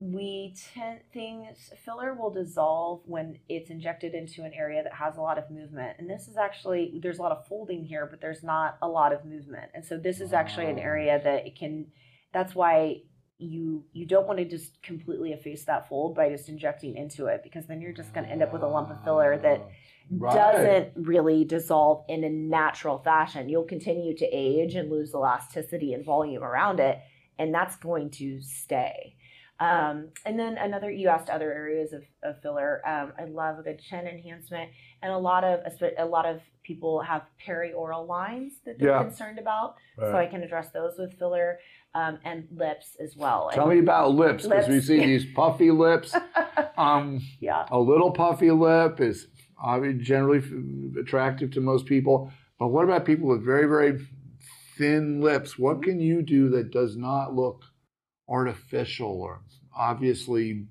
[0.00, 5.20] we tend things filler will dissolve when it's injected into an area that has a
[5.20, 5.96] lot of movement.
[5.98, 9.12] And this is actually there's a lot of folding here, but there's not a lot
[9.12, 9.70] of movement.
[9.74, 11.86] And so this is actually an area that it can
[12.32, 13.02] that's why
[13.38, 17.40] you you don't want to just completely efface that fold by just injecting into it
[17.42, 19.68] because then you're just going to end up with a lump of filler that
[20.10, 20.34] Right.
[20.34, 23.48] doesn't really dissolve in a natural fashion.
[23.50, 26.98] You'll continue to age and lose elasticity and volume around it,
[27.38, 29.16] and that's going to stay.
[29.60, 32.80] Um, and then another, you asked other areas of, of filler.
[32.86, 34.70] Um, I love a good chin enhancement,
[35.02, 35.60] and a lot of
[35.98, 39.02] a lot of people have perioral lines that they're Yeah.
[39.02, 41.58] concerned about, so I can address those with filler
[41.94, 43.50] um, and lips as well.
[43.52, 46.14] Tell And- me about lips because we see these puffy lips.
[46.76, 49.26] Um, yeah, a little puffy lip is
[49.98, 50.42] generally
[51.00, 52.30] attractive to most people.
[52.60, 54.06] But what about people with very, very
[54.76, 55.58] thin lips?
[55.58, 57.62] What can you do that does not look
[58.28, 59.40] artificial or
[59.76, 60.66] obviously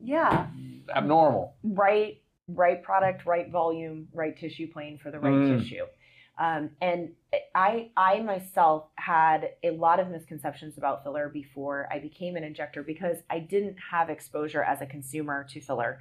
[0.00, 0.46] yeah.
[0.94, 1.56] abnormal?
[1.62, 5.58] right right product right volume right tissue plane for the right Mm.
[5.62, 5.84] tissue
[6.38, 7.10] um, and
[7.54, 12.82] i i myself had a lot of misconceptions about filler before i became an injector
[12.82, 15.98] because i didn't have exposure as a consumer to filler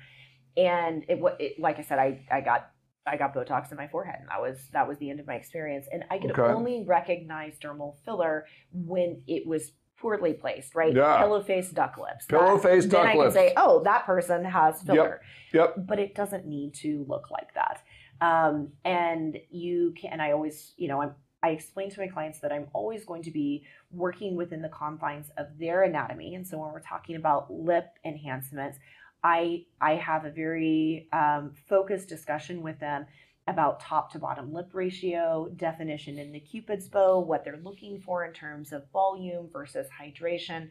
[0.55, 2.71] and it, wa- it like i said i i got
[3.09, 5.35] I got Botox in my forehead, and that was that was the end of my
[5.35, 5.87] experience.
[5.89, 6.41] And I could Okay.
[6.41, 10.93] only recognize dermal filler when it was poorly placed, right?
[10.93, 11.17] Yeah.
[11.19, 12.25] Pillow face, duck lips.
[12.25, 15.21] Pillow face, then duck I can say, oh, that person has filler
[15.53, 15.75] Yep.
[15.87, 17.83] but it doesn't need to look like that.
[18.21, 22.39] Um, and you can, and I always, you know, I'm, I explain to my clients
[22.39, 26.33] that I'm always going to be working within the confines of their anatomy.
[26.35, 28.79] And so when we're talking about lip enhancements,
[29.23, 33.05] I I have a very um, focused discussion with them
[33.47, 38.25] about top to bottom lip ratio, definition in the cupid's bow, what they're looking for
[38.25, 40.67] in terms of volume versus hydration,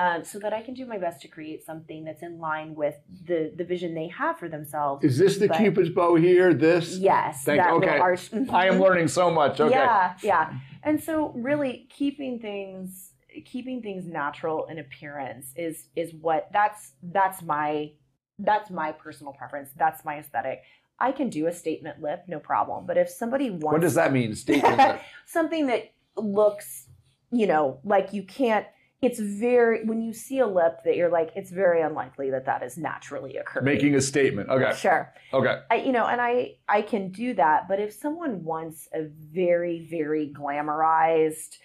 [0.00, 2.96] um, so that I can do my best to create something that's in line with
[3.26, 5.04] the the vision they have for themselves.
[5.04, 6.52] Is this the But- Cupid's bow here?
[6.54, 6.98] This?
[6.98, 7.98] Yes, Thank- that okay.
[7.98, 9.60] arch- I am learning so much.
[9.60, 9.74] Okay.
[9.74, 10.52] Yeah, yeah.
[10.82, 13.12] And so really keeping things
[13.44, 17.92] keeping things natural in appearance is is what that's that's my
[18.40, 19.70] that's my personal preference.
[19.76, 20.62] That's my aesthetic.
[21.00, 22.86] I can do a statement lip, no problem.
[22.86, 24.34] But if somebody wants What does that mean?
[24.34, 24.78] Statement.
[24.78, 25.00] lip?
[25.26, 26.88] something that looks,
[27.30, 28.66] you know, like you can't
[29.00, 32.62] it's very when you see a lip that you're like it's very unlikely that that
[32.62, 33.64] is naturally occurring.
[33.64, 34.48] Making a statement.
[34.48, 34.76] Okay.
[34.76, 35.12] Sure.
[35.32, 35.60] Okay.
[35.70, 39.86] I, you know, and I I can do that, but if someone wants a very
[39.88, 41.58] very glamorized,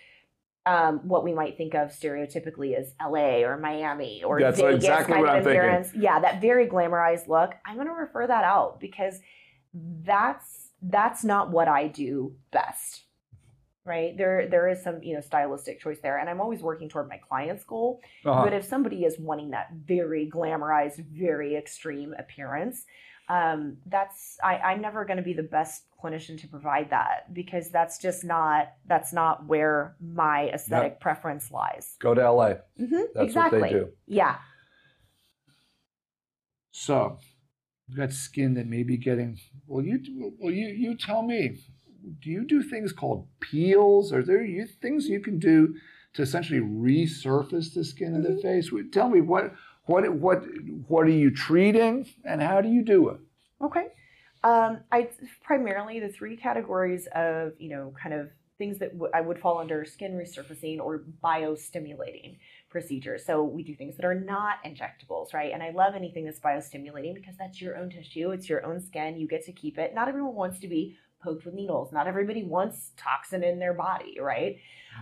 [0.66, 3.44] um, what we might think of stereotypically as L.A.
[3.44, 6.02] or Miami or That's Vegas exactly kind what of I'm thinking.
[6.02, 9.20] yeah, that very glamorized look, I'm going to refer that out because
[9.74, 13.04] that's that's not what I do best.
[13.86, 17.10] Right there, there is some you know stylistic choice there, and I'm always working toward
[17.10, 18.00] my client's goal.
[18.24, 18.46] Uh-huh.
[18.46, 22.86] But if somebody is wanting that very glamorized, very extreme appearance,
[23.30, 27.70] um, that's I, I'm never going to be the best clinician to provide that because
[27.70, 31.96] that's just not that's not where my aesthetic preference lies.
[32.00, 32.48] Go to LA.
[32.80, 32.96] mm-hmm.
[33.14, 33.62] That's exactly.
[33.62, 33.90] what they do.
[34.08, 34.36] Yeah.
[36.72, 37.20] So,
[37.88, 39.40] you've got skin that may be getting.
[39.68, 41.60] Well, you well you you tell me.
[42.22, 44.12] Do you do things called peels?
[44.12, 45.74] Are there you, things you can do
[46.16, 48.70] to essentially resurface the skin of the face?
[48.92, 49.54] Tell me what
[49.86, 50.44] what what
[50.88, 53.20] what are you treating and how do you do it?
[53.64, 53.88] Okay.
[54.44, 55.10] Um, I
[55.44, 59.58] primarily the three categories of you know kind of things that w- I would fall
[59.60, 62.38] under skin resurfacing or biostimulating
[62.70, 63.26] procedures.
[63.26, 65.52] So we do things that are not injectables, right?
[65.54, 69.18] And I love anything that's biostimulating because that's your own tissue, it's your own skin,
[69.18, 69.96] you get to keep it.
[69.96, 71.92] Not everyone wants to be poked with needles.
[71.92, 74.58] Not everybody wants toxin in their body, right?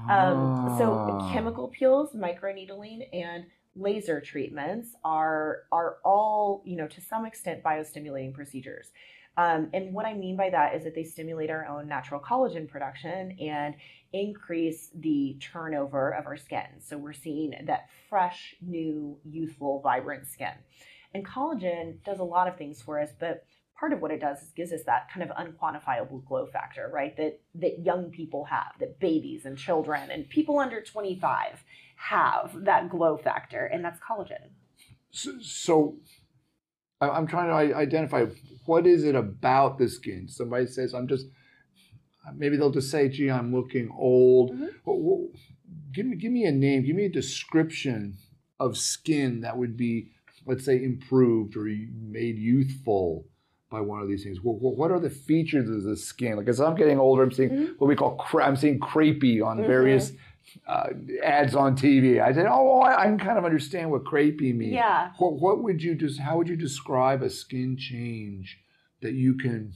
[0.08, 1.18] Um, so Ah.
[1.20, 3.46] chemical peels, microneedling, and
[3.76, 8.92] laser treatments are are all you know to some extent biostimulating procedures.
[9.38, 12.68] Um, and what I mean by that is that they stimulate our own natural collagen
[12.68, 13.76] production and
[14.12, 16.68] increase the turnover of our skin.
[16.80, 20.52] So we're seeing that fresh, new, youthful, vibrant skin.
[21.14, 23.46] And collagen does a lot of things for us, but
[23.80, 27.16] part of what it does is gives us that kind of unquantifiable glow factor, right?
[27.18, 31.64] That that young people have, that babies and children and people under 25
[32.10, 34.50] have that glow factor, and that's collagen.
[35.12, 35.96] So, so
[37.00, 38.26] I- I'm trying to identify
[38.66, 40.28] what is it about the skin.
[40.28, 41.28] Somebody says I'm just
[42.36, 44.70] maybe they'll just say, "Gee, I'm looking old." Mhm.
[44.86, 45.38] Wh- wh-
[45.94, 46.84] Give me give me a name.
[46.84, 48.16] Give me a description
[48.62, 50.08] of skin that would be,
[50.46, 53.26] let's say, improved or made youthful
[53.70, 54.42] by one of these things.
[54.42, 56.38] What, what are the features of the skin?
[56.38, 57.76] Like as I'm getting older, I'm seeing Mhm.
[57.78, 59.68] what we call cra- I'm seeing crepey on Mhm.
[59.68, 60.14] various
[60.68, 60.88] uh,
[61.24, 62.22] ads on TV.
[62.22, 65.12] I said, "Oh, I, I can kind of understand what crepey means." Yeah.
[65.18, 66.20] What, what would you just?
[66.20, 68.60] How would you describe a skin change
[69.02, 69.74] that you can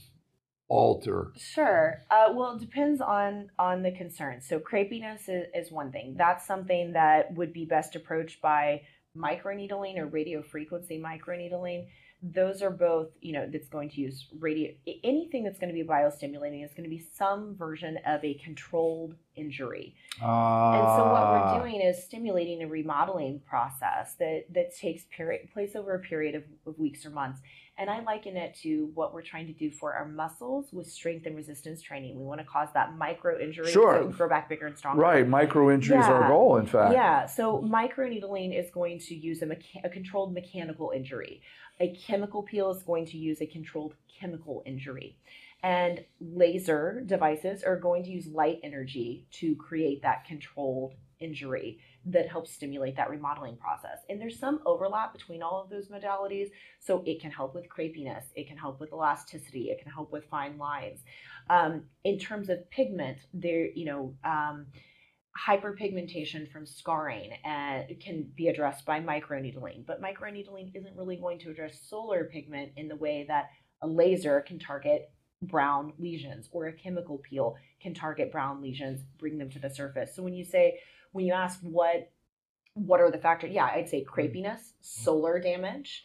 [0.67, 1.31] alter?
[1.37, 2.01] Sure.
[2.09, 4.41] Uh, well, it depends on on the concern.
[4.41, 6.15] So crepiness is, is one thing.
[6.17, 8.81] That's something that would be best approached by
[9.17, 11.85] microneedling or radio frequency microneedling
[12.33, 14.71] those are both you know that's going to use radio
[15.03, 19.15] anything that's going to be biostimulating is going to be some version of a controlled
[19.35, 21.59] injury uh, and so what we're ah.
[21.59, 26.43] doing is stimulating a remodeling process that that takes period, place over a period of,
[26.65, 27.41] of weeks or months
[27.77, 31.25] and I liken it to what we're trying to do for our muscles with strength
[31.25, 32.17] and resistance training.
[32.17, 34.01] We want to cause that micro injury sure.
[34.01, 35.01] so grow back bigger and stronger.
[35.01, 36.93] Right, micro injury is our goal, in fact.
[36.93, 41.41] Yeah, so micro needling is going to use a, mecha- a controlled mechanical injury.
[41.79, 45.17] A chemical peel is going to use a controlled chemical injury.
[45.63, 52.29] And laser devices are going to use light energy to create that controlled injury that
[52.29, 53.99] helps stimulate that remodeling process.
[54.09, 56.49] And there's some overlap between all of those modalities.
[56.79, 60.25] So it can help with crepiness, it can help with elasticity, it can help with
[60.25, 60.99] fine lines.
[61.49, 64.67] Um, in terms of pigment, there, you know, um,
[65.37, 71.49] hyperpigmentation from scarring uh, can be addressed by microneedling, but microneedling isn't really going to
[71.49, 73.49] address solar pigment in the way that
[73.81, 75.11] a laser can target
[75.41, 80.15] brown lesions or a chemical peel can target brown lesions, bring them to the surface.
[80.15, 80.79] So when you say,
[81.11, 82.11] when you ask what
[82.73, 86.03] what are the factors, yeah, I'd say crepiness, solar damage,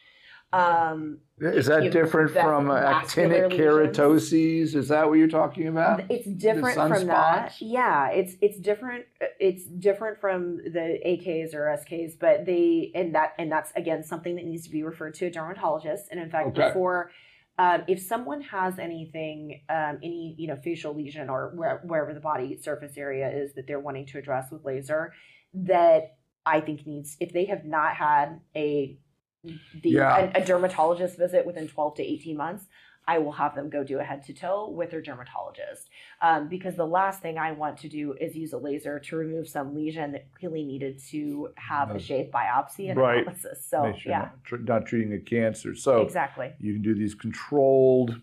[0.53, 4.74] um, is that different from actinic keratoses?
[4.74, 6.03] Is that what you're talking about?
[6.11, 7.55] It's different from that.
[7.61, 9.07] Yeah, it's it's different.
[9.38, 14.36] It's different from the AKs or SKs, but they and that and that's again something
[14.36, 16.07] that needs to be referred to a dermatologist.
[16.11, 16.68] And in fact, okay.
[16.68, 17.11] before.
[17.59, 22.20] Um, if someone has anything, um, any you know facial lesion or where, wherever the
[22.20, 25.12] body surface area is that they're wanting to address with laser,
[25.53, 28.98] that I think needs if they have not had a
[29.45, 30.30] the yeah.
[30.34, 32.66] a, a, dermatologist visit within 12 to 18 months
[33.09, 35.88] i will have them go do a head to toe with their dermatologist.
[36.20, 39.49] Um, because the last thing i want to do is use a laser to remove
[39.49, 43.22] some lesion that really needed to have a shave biopsy and right.
[43.22, 43.66] analysis.
[43.66, 44.28] So sure yeah.
[44.51, 45.74] not, not treating a cancer.
[45.74, 46.53] So exactly.
[46.59, 48.20] you can do these controlled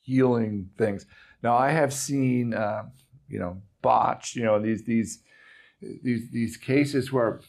[0.00, 1.06] healing things.
[1.42, 2.84] Now i have seen uh,
[3.28, 5.22] you know botch you know these these
[5.80, 7.40] these these cases where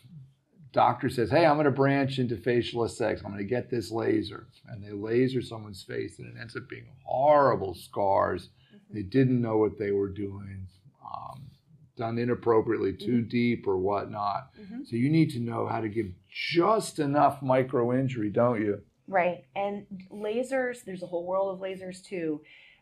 [0.72, 3.22] doctor says, Hey, I'm going to branch into facial aesthetics.
[3.22, 4.48] I'm going to get this laser.
[4.68, 8.50] And they laser someone's face, and it ends up being horrible scars.
[8.74, 8.96] Mm-hmm.
[8.96, 10.68] They didn't know what they were doing,
[11.04, 11.50] um,
[11.98, 13.30] done inappropriately, too mm-hmm.
[13.30, 14.50] deep, or whatnot.
[14.60, 14.84] Mm-hmm.
[14.86, 18.82] So you need to know how to give just enough micro injury, don't you?
[19.08, 19.46] Right.
[19.56, 22.42] And lasers, there's a whole world of lasers too.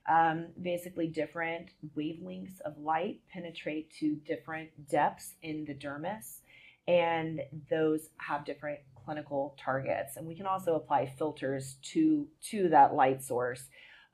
[0.10, 6.40] Um, basically, different wavelengths of light penetrate to different depths in the dermis
[6.88, 10.18] and those have different clinical targets.
[10.18, 13.64] And we can also apply filters to to that light source.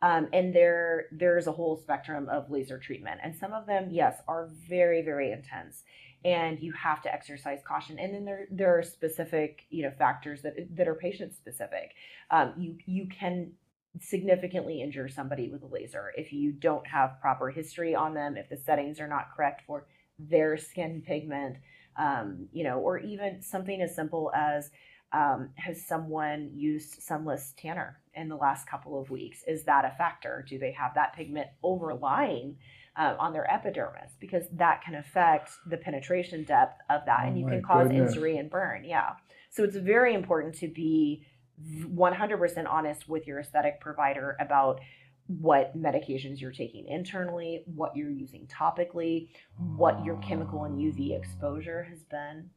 [0.01, 4.17] Um, and there there's a whole spectrum of laser treatment, and some of them, yes,
[4.27, 5.83] are very very intense,
[6.25, 7.97] and you have to exercise caution.
[7.99, 11.91] And then there there are specific you know factors that that are patient specific.
[12.31, 13.53] Um, you you can
[14.01, 18.49] significantly injure somebody with a laser if you don't have proper history on them, if
[18.49, 19.85] the settings are not correct for
[20.19, 21.57] their skin pigment
[21.97, 24.71] um, you know, or even something as simple as
[25.11, 29.43] um, has someone used sunless tanner in the last couple of weeks?
[29.47, 30.45] Is that a factor?
[30.47, 32.57] Do they have that pigment overlying
[32.97, 34.11] uh, on their epidermis?
[34.19, 38.13] Because that can affect the penetration depth of that, oh and you can cause goodness.
[38.13, 38.83] injury and burn.
[38.83, 39.11] Yeah.
[39.49, 41.25] So it's very important to be
[41.61, 44.79] 100% honest with your aesthetic provider about
[45.27, 49.29] what medications you're taking internally, what you're using topically,
[49.77, 52.49] what your chemical and UV exposure has been.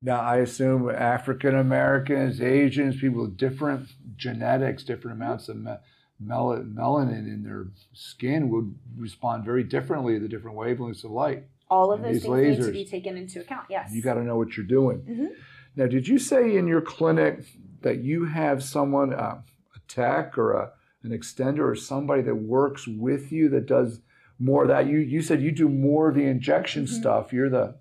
[0.00, 5.76] Now, I assume African Americans, Asians, people with different genetics, different amounts of me-
[6.20, 11.44] mel- melanin in their skin would respond very differently to the different wavelengths of light.
[11.68, 12.58] All of those things lasers.
[12.58, 13.90] need to be taken into account, yes.
[13.92, 14.98] You got to know what you're doing.
[14.98, 15.26] Mm-hmm.
[15.74, 17.44] Now, did you say in your clinic
[17.82, 19.42] that you have someone, uh,
[19.74, 20.72] a tech or a
[21.02, 24.00] an extender or somebody that works with you that does
[24.38, 24.86] more of that.
[24.86, 26.94] You you said you do more of the injection mm-hmm.
[26.94, 27.32] stuff.
[27.32, 27.76] You're the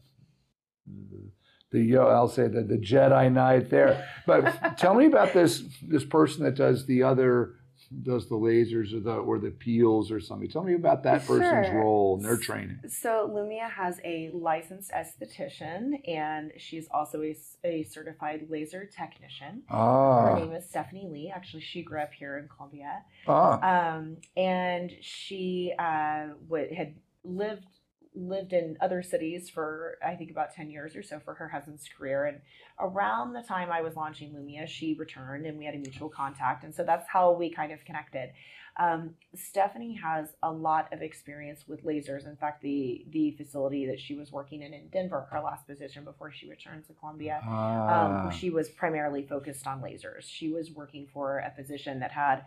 [1.71, 4.07] the yo I'll say the the Jedi Knight there.
[4.25, 7.55] But tell me about this this person that does the other
[8.03, 10.49] does the lasers or the or the peels or something.
[10.49, 11.79] Tell me about that person's sure.
[11.79, 12.79] role and their training.
[12.87, 19.63] So Lumia has a licensed esthetician and she's also a, a certified laser technician.
[19.69, 20.33] Ah.
[20.33, 21.31] Her name is Stephanie Lee.
[21.33, 23.03] Actually, she grew up here in Columbia.
[23.27, 23.95] Ah.
[23.95, 26.27] Um, and she uh,
[26.75, 27.65] had lived
[28.17, 31.87] lived in other cities for I think about 10 years or so for her husband's
[31.97, 32.25] career.
[32.25, 32.39] And
[32.79, 36.63] around the time I was launching Lumia, she returned and we had a mutual contact.
[36.63, 38.31] And so that's how we kind of connected.
[38.79, 42.27] Um, Stephanie has a lot of experience with lasers.
[42.27, 46.03] In fact, the the facility that she was working in in Denver, her last position
[46.03, 48.25] before she returned to Columbia, Ah.
[48.27, 50.23] um, she was primarily focused on lasers.
[50.29, 52.43] She was working for a physician that had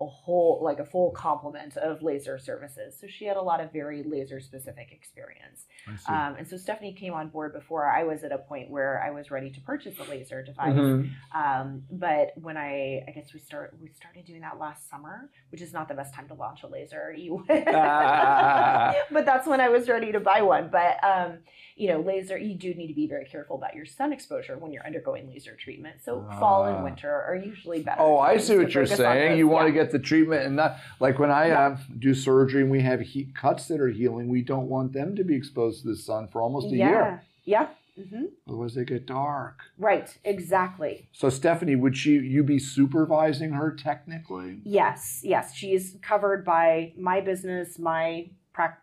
[0.00, 2.96] a whole, like a full complement of laser services.
[2.98, 5.66] So she had a lot of very laser specific experience.
[6.06, 9.10] Um, and so Stephanie came on board before I was at a point where I
[9.10, 10.74] was ready to purchase a laser device.
[10.74, 11.10] Mhm.
[11.34, 15.60] Um, but when I, I guess we start, we started doing that last summer, which
[15.60, 17.12] is not the best time to launch a laser.
[17.16, 18.94] You, Ah.
[19.10, 20.70] but that's when I was ready to buy one.
[20.70, 21.38] But um,
[21.80, 24.70] you know, laser, you do need to be very careful about your sun exposure when
[24.70, 25.96] you're undergoing laser treatment.
[26.04, 26.74] So fall Ah.
[26.74, 28.02] and winter are usually better.
[28.02, 29.38] Oh, I see what you're saying.
[29.38, 31.66] You want to get the treatment and not like when I Yeah.
[31.68, 34.28] uh, do surgery and we have heat cuts that are healing.
[34.28, 36.88] We don't want them to be exposed to the sun for almost a yeah.
[36.90, 37.68] year, Yeah.
[37.98, 38.24] Mm-hmm.
[38.46, 39.60] otherwise they get dark.
[39.78, 40.16] Right.
[40.22, 41.08] Exactly.
[41.12, 44.60] So Stephanie, would she you be supervising her technically?
[44.64, 48.28] Yes, yes, She's covered by my business, my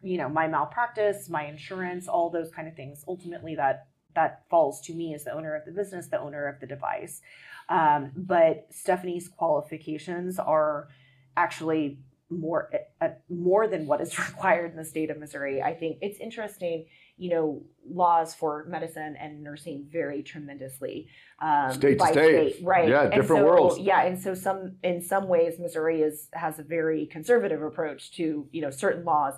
[0.02, 3.04] you know, my malpractice, my insurance, all those kind of things.
[3.08, 6.60] Ultimately, that that falls to me as the owner of the business, the owner of
[6.60, 7.22] the device.
[7.70, 10.88] Um, but Stephanie's qualifications are
[11.36, 12.00] actually
[12.30, 12.70] more
[13.02, 15.62] uh, more than what is required in the state of Missouri.
[15.62, 16.86] I think it's interesting.
[17.20, 21.08] You know, laws for medicine and nursing vary tremendously
[21.42, 22.58] um, State to by state.
[22.62, 22.88] right?
[22.88, 23.80] Yeah, And different so- worlds.
[23.80, 28.48] Yeah, and so some in some ways Missouri is has a very conservative approach to
[28.52, 29.34] you know certain laws.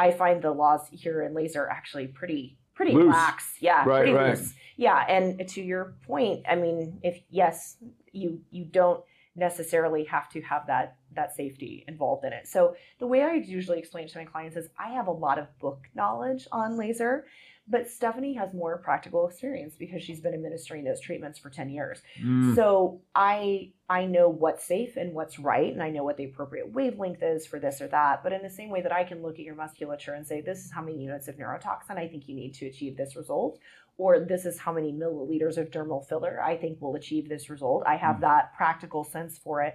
[0.00, 3.12] I find the laws here in laser actually pretty pretty Loose.
[3.12, 3.56] lax.
[3.60, 4.38] Yeah, Right, pretty right.
[4.38, 4.54] loose.
[4.76, 7.76] Yeah, and to your point, I mean, if yes,
[8.12, 9.02] you you don't
[9.36, 12.46] necessarily have to have that that safety involved in it.
[12.46, 15.46] So the way I usually explain to my clients is I have a lot of
[15.58, 17.26] book knowledge on laser,
[17.70, 22.02] but Stephanie has more practical experience because she's been administering those treatments for 10 years.
[22.22, 22.56] Mm.
[22.56, 26.72] So I I know what's safe and what's right, and I know what the appropriate
[26.72, 28.22] wavelength is for this or that.
[28.22, 30.64] But in the same way that I can look at your musculature and say, this
[30.64, 33.58] is how many units of neurotoxin I think you need to achieve this result,
[33.98, 37.84] or this is how many milliliters of dermal filler I think will achieve this result.
[37.86, 38.20] I have Mm.
[38.22, 39.74] that practical sense for it.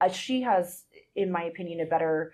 [0.00, 2.32] Uh, she has, in my opinion, a better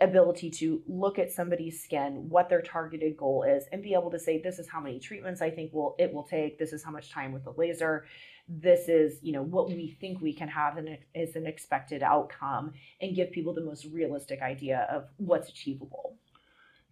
[0.00, 4.18] ability to look at somebody's skin, what their targeted goal is, and be able to
[4.18, 6.58] say, this is how many treatments I think will it will take.
[6.58, 8.04] This is how much time with the laser
[8.48, 12.72] this is you know what we think we can have and is an expected outcome
[13.00, 16.01] and give people the most realistic idea of what's achievable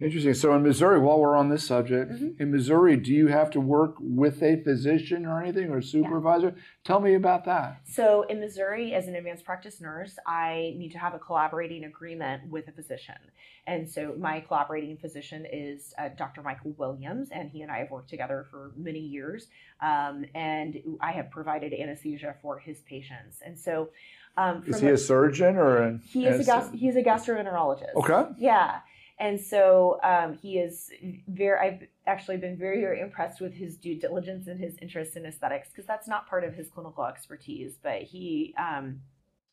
[0.00, 0.32] Interesting.
[0.32, 2.40] So in Missouri, while we're on this subject, Mhm.
[2.40, 6.54] in Missouri, do you have to work with a physician or anything or supervisor?
[6.84, 7.76] Tell me about that.
[7.84, 12.48] so in missouri as an advanced practice nurse i need to have a collaborating agreement
[12.48, 13.16] with a physician
[13.66, 17.90] and so my collaborating physician is uh, dr michael williams and he and i have
[17.90, 19.48] worked together for many years
[19.82, 23.90] um, and i have provided anesthesia for his patients and so
[24.36, 26.00] um, Is he a- a surgeon or an?
[26.04, 28.32] he is a a gastroenterologist Okay.
[28.38, 28.80] Yeah.
[29.20, 30.90] And so um, he is
[31.28, 35.26] very, I've actually been very, very impressed with his due diligence and his interest in
[35.26, 37.74] aesthetics because that's not part of his clinical expertise.
[37.82, 39.00] But he um,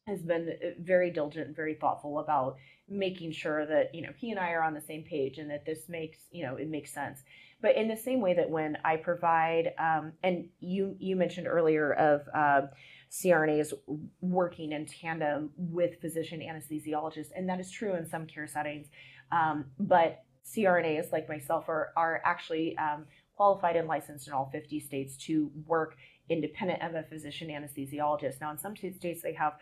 [0.07, 2.55] has been very diligent very thoughtful about
[2.88, 5.65] making sure that, you know, he and I are on the same page and that
[5.65, 7.20] this makes, you know, it makes sense.
[7.61, 11.91] But in the same way that when I provide, um, and you you mentioned earlier
[11.93, 12.68] of uh,
[13.11, 13.74] CRNAs
[14.22, 18.88] working in tandem with physician anesthesiologists, and that is true in some care settings.
[19.32, 23.05] Um, but CRNAs like myself are are actually um,
[23.36, 25.95] qualified and licensed in all 50 states to work
[26.30, 28.41] independent of a physician anesthesiologist.
[28.41, 29.53] Now, in some states, they have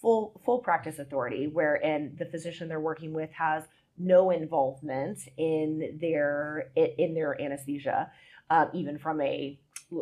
[0.00, 3.64] full full practice authority, wherein the physician they're working with has
[3.98, 8.10] no involvement in their in their anesthesia,
[8.50, 9.58] uh, even from a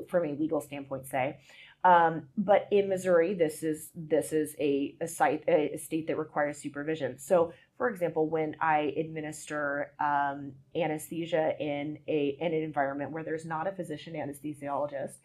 [0.08, 1.38] from a legal standpoint, say.
[1.84, 6.58] Um, but in Missouri, this is this is a, a site a state that requires
[6.58, 7.18] supervision.
[7.18, 7.52] So,
[7.84, 13.66] for example, when I administer um, anesthesia in a in an environment where there's not
[13.66, 15.16] a physician anesthesiologist,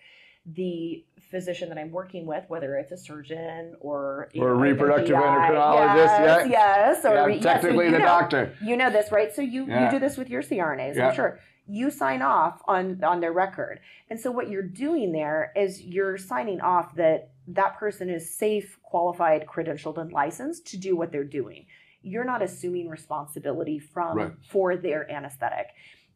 [0.45, 5.07] the physician that I'm working with, whether it's a surgeon or Or a know, reproductive
[5.07, 6.45] GI, endocrinologist, yes, yeah.
[6.49, 8.53] yes, or Yeah, re- yes, technically the know, doctor.
[8.62, 9.34] You know this, right?
[9.34, 9.86] So you Yeah.
[9.86, 11.07] you do this with your CRNAs, Yeah.
[11.07, 11.39] I'm sure.
[11.66, 13.80] You sign off on on their record,
[14.10, 18.78] and so what you're doing there is you're signing off that that person is safe,
[18.84, 21.66] qualified, credentialed, and licensed to do what they're doing.
[22.02, 24.32] You're not assuming responsibility from Right.
[24.41, 25.68] for their anesthetic.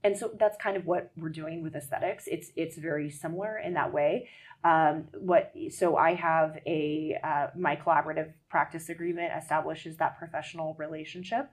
[0.05, 2.27] And so that's kind of what we're doing with aesthetics.
[2.27, 4.27] It's it's very similar in that way.
[4.65, 11.49] Um, what so I have a uh, my collaborative practice agreement establishes that professional relationship,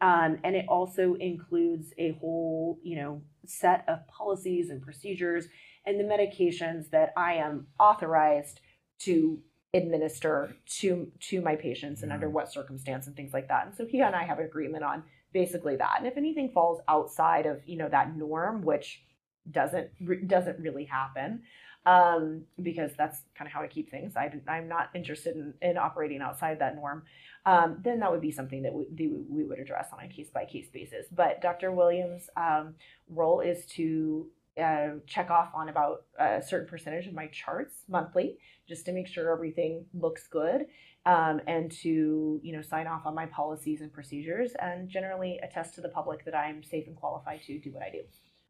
[0.00, 5.48] Um, and it also includes a whole, you know, set of policies and procedures
[5.86, 8.60] and the medications that I am authorized
[9.00, 9.40] to
[9.74, 13.66] administer to to my patients and under what circumstance and things like that.
[13.66, 15.02] And so he and I have agreement on
[15.32, 15.96] basically that.
[15.98, 19.02] And if anything falls outside of you know that norm, which
[19.50, 19.90] doesn't
[20.28, 21.42] doesn't really happen,
[21.86, 24.16] um, because that's kind of how I keep things.
[24.16, 27.02] I, I'm not interested in, in operating outside that norm.
[27.44, 28.86] Um, then that would be something that we,
[29.28, 31.06] we would address on a case by case basis.
[31.12, 31.72] But Dr.
[31.72, 32.74] Williams' um,
[33.10, 34.28] role is to
[34.62, 38.38] uh, check off on about a certain percentage of my charts monthly
[38.68, 40.66] just to make sure everything looks good
[41.06, 45.74] um, and to you know sign off on my policies and procedures and generally attest
[45.74, 48.00] to the public that i'm safe and qualified to do what i do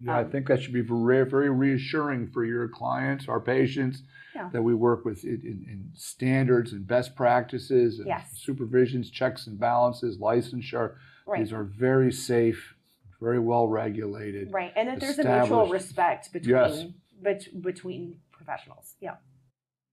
[0.01, 4.03] yeah, um, I think that should be very, very reassuring for your clients, our patients,
[4.35, 4.49] yeah.
[4.53, 8.43] that we work with in, in, standards and best practices, and yes.
[8.47, 10.97] supervisions, checks and balances, licensure.
[11.27, 11.41] Right.
[11.41, 12.74] These are very safe,
[13.21, 14.53] very well regulated.
[14.53, 16.85] Right, and that there's a mutual respect between yes.
[17.21, 18.95] bet, between professionals.
[19.01, 19.17] Yeah.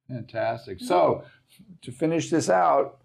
[0.08, 0.78] Fantastic.
[0.78, 0.88] Mm-hmm.
[0.88, 1.24] So,
[1.82, 3.02] to finish this out,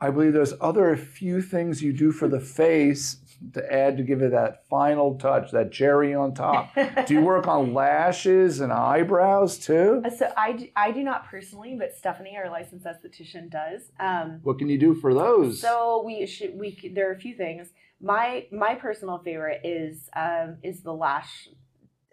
[0.00, 3.18] I believe there's other few things you do for the face
[3.54, 6.74] to add to give it that final touch, that cherry on top.
[7.06, 10.02] do you work on lashes and eyebrows too?
[10.04, 13.92] Uh, so I do, I do not personally, but Stephanie, our licensed esthetician, does.
[14.00, 15.60] Um, what can you do for those?
[15.60, 17.68] So we should we there are a few things.
[18.02, 21.48] My my personal favorite is um, is the lash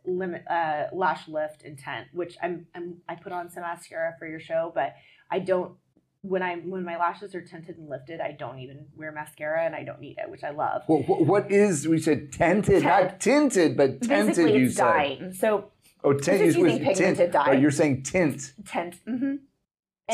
[0.05, 4.39] limit uh, lash lift intent, which I'm, I'm I put on some mascara for your
[4.39, 4.93] show, but
[5.31, 5.73] I don't
[6.21, 9.73] when I when my lashes are tinted and lifted, I don't even wear mascara and
[9.73, 10.83] I don't need it, which I love.
[10.87, 12.83] Well, what is we said tinted, Tint.
[12.83, 14.27] not tinted, but tinted.
[14.27, 14.83] Basically, you it's said.
[14.91, 15.33] dyeing.
[15.33, 15.71] So
[16.03, 17.31] oh, tint is using pigmented tint.
[17.31, 17.45] dye.
[17.49, 18.53] Oh, you're saying tint.
[18.65, 18.95] Tint.
[19.07, 19.35] Mm-hmm.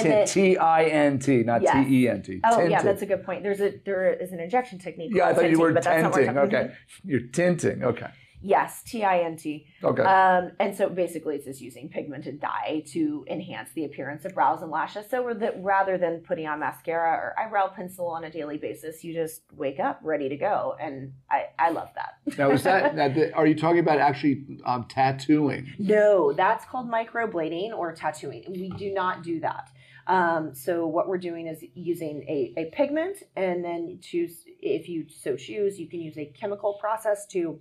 [0.03, 2.41] Tint, T I N T, not T E N T.
[2.43, 3.43] Oh yeah, that's a good point.
[3.43, 5.11] There's a there is an injection technique.
[5.13, 6.37] Yeah, I thought tinting, you were tinting.
[6.37, 6.71] Okay,
[7.03, 7.83] you're tinting.
[7.83, 8.09] Okay.
[8.45, 9.65] Yes, T I N T.
[9.83, 10.03] Okay.
[10.03, 14.61] Um, and so basically, it's just using pigmented dye to enhance the appearance of brows
[14.61, 15.09] and lashes.
[15.09, 19.15] So that rather than putting on mascara or eyebrow pencil on a daily basis, you
[19.15, 22.37] just wake up ready to go, and I, I love that.
[22.37, 25.73] now, is that, that are you talking about actually um, tattooing?
[25.79, 28.43] No, that's called microblading or tattooing.
[28.47, 29.71] We do not do that.
[30.07, 35.05] Um, so what we're doing is using a, a pigment, and then choose if you
[35.09, 37.59] so choose, you can use a chemical process to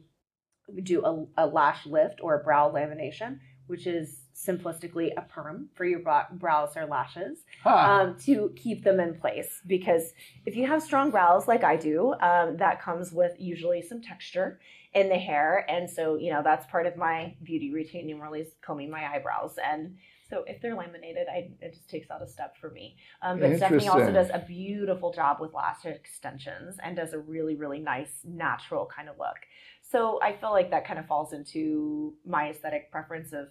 [0.82, 5.84] do a, a lash lift or a brow lamination, which is simplistically a perm for
[5.84, 6.00] your
[6.32, 7.70] brows or lashes huh.
[7.70, 9.60] um, to keep them in place.
[9.66, 10.12] Because
[10.44, 14.58] if you have strong brows like I do, um, that comes with usually some texture
[14.92, 15.64] in the hair.
[15.68, 19.56] And so, you know, that's part of my beauty routine, normally is combing my eyebrows.
[19.64, 19.96] And
[20.28, 22.96] so if they're laminated, I, it just takes out a step for me.
[23.22, 27.56] Um, but Stephanie also does a beautiful job with lash extensions and does a really,
[27.56, 29.36] really nice natural kind of look.
[29.82, 33.48] So I feel like that kind of falls into my aesthetic preference of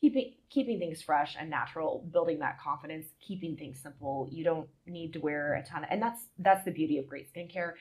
[0.00, 4.28] keeping keeping things fresh and natural, building that confidence, keeping things simple.
[4.30, 7.32] You don't need to wear a ton of, and that's that's the beauty of great
[7.32, 7.72] skincare.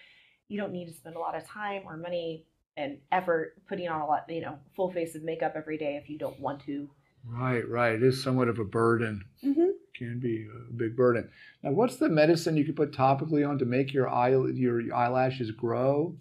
[0.47, 2.45] You don't need to spend a lot of time or money
[2.77, 6.09] and effort putting on a lot, you know, full face of makeup every day if
[6.09, 6.89] you don't want to.
[7.25, 7.93] Right, right.
[7.93, 9.25] It is somewhat of a burden.
[9.43, 9.69] Mm-hmm.
[9.95, 11.29] Can be a big burden.
[11.61, 15.51] Now, what's the medicine you could put topically on to make your eye your eyelashes
[15.51, 16.15] grow?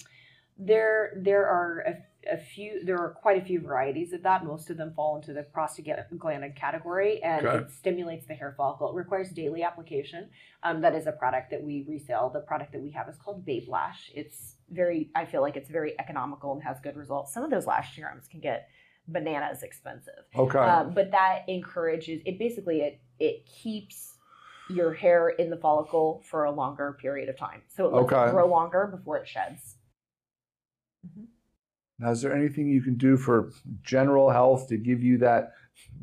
[0.58, 2.84] There, there are a, a, few.
[2.84, 4.44] There are quite a few varieties of that.
[4.44, 7.64] Most of them fall into the prostaglandin category, and okay.
[7.64, 8.90] it stimulates the hair follicle.
[8.90, 10.28] It requires daily application.
[10.62, 12.28] Um, that is a product that we resell.
[12.28, 14.10] The product that we have is called Babe Lash.
[14.14, 15.08] It's very.
[15.14, 17.32] I feel like it's very economical and has good results.
[17.32, 18.68] Some of those lash serums can get
[19.12, 20.24] bananas expensive.
[20.36, 20.58] Okay.
[20.58, 22.38] Um, but that encourages it.
[22.38, 24.14] Basically, it it keeps
[24.68, 28.28] your hair in the follicle for a longer period of time, so it lets okay.
[28.28, 29.76] it grow longer before it sheds.
[31.06, 31.24] Mm-hmm.
[32.00, 33.52] Now, is there anything you can do for
[33.82, 35.52] general health to give you that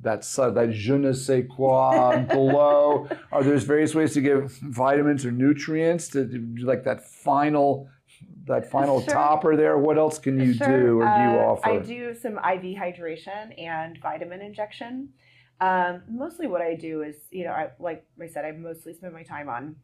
[0.02, 3.08] that that je ne sais quoi glow?
[3.32, 7.90] Are there various ways to give vitamins or nutrients to do like that final
[8.48, 9.14] that final sure.
[9.14, 9.78] topper there?
[9.78, 10.68] What else can you sure.
[10.68, 11.70] do or do you uh, offer?
[11.70, 15.10] I do some IV hydration and vitamin injection.
[15.60, 19.14] Um, mostly what I do is, you know, I, like I said, I mostly spend
[19.14, 19.76] my time on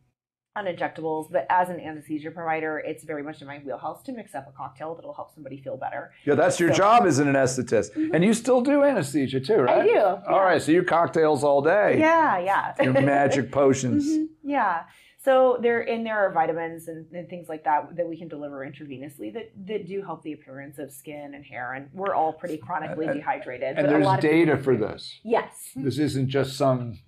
[0.56, 4.36] on injectables, but as an anesthesia provider, it's very much in my wheelhouse to mix
[4.36, 6.12] up a cocktail that'll help somebody feel better.
[6.26, 7.94] Yeah, that's your so, job as an anesthetist.
[7.94, 8.14] Mm-hmm.
[8.14, 9.80] And you still do anesthesia too, right?
[9.80, 9.90] I do.
[9.90, 10.22] Yeah.
[10.28, 11.98] All right, so you cocktails all day.
[12.00, 12.74] Yeah, yeah.
[12.84, 14.06] Your magic potions.
[14.06, 14.50] Mm-hmm.
[14.50, 14.84] Yeah.
[15.24, 18.58] So there and there are vitamins and, and, things like that that we can deliver
[18.70, 21.74] intravenously that, that do help the appearance of skin and hair.
[21.74, 23.78] And we're all pretty chronically dehydrated.
[23.78, 25.20] And there's data for this.
[25.24, 25.70] Yes.
[25.78, 27.00] This isn't just some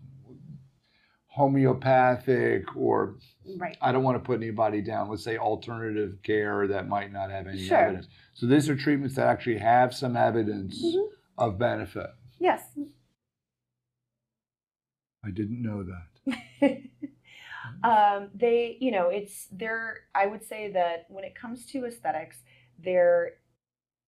[1.27, 3.15] homeopathic or
[3.57, 3.77] Right.
[3.81, 5.09] I don't want to put anybody down.
[5.09, 7.77] Let's say alternative care that might not have any Sure.
[7.77, 8.07] evidence.
[8.33, 11.09] So these are treatments that actually have some evidence Mhm.
[11.37, 12.09] of benefit.
[12.39, 12.63] Yes.
[15.23, 16.81] I didn't know that.
[17.85, 20.01] um, they, you know, it's there.
[20.15, 22.37] I would say that when it comes to aesthetics,
[22.83, 23.33] there,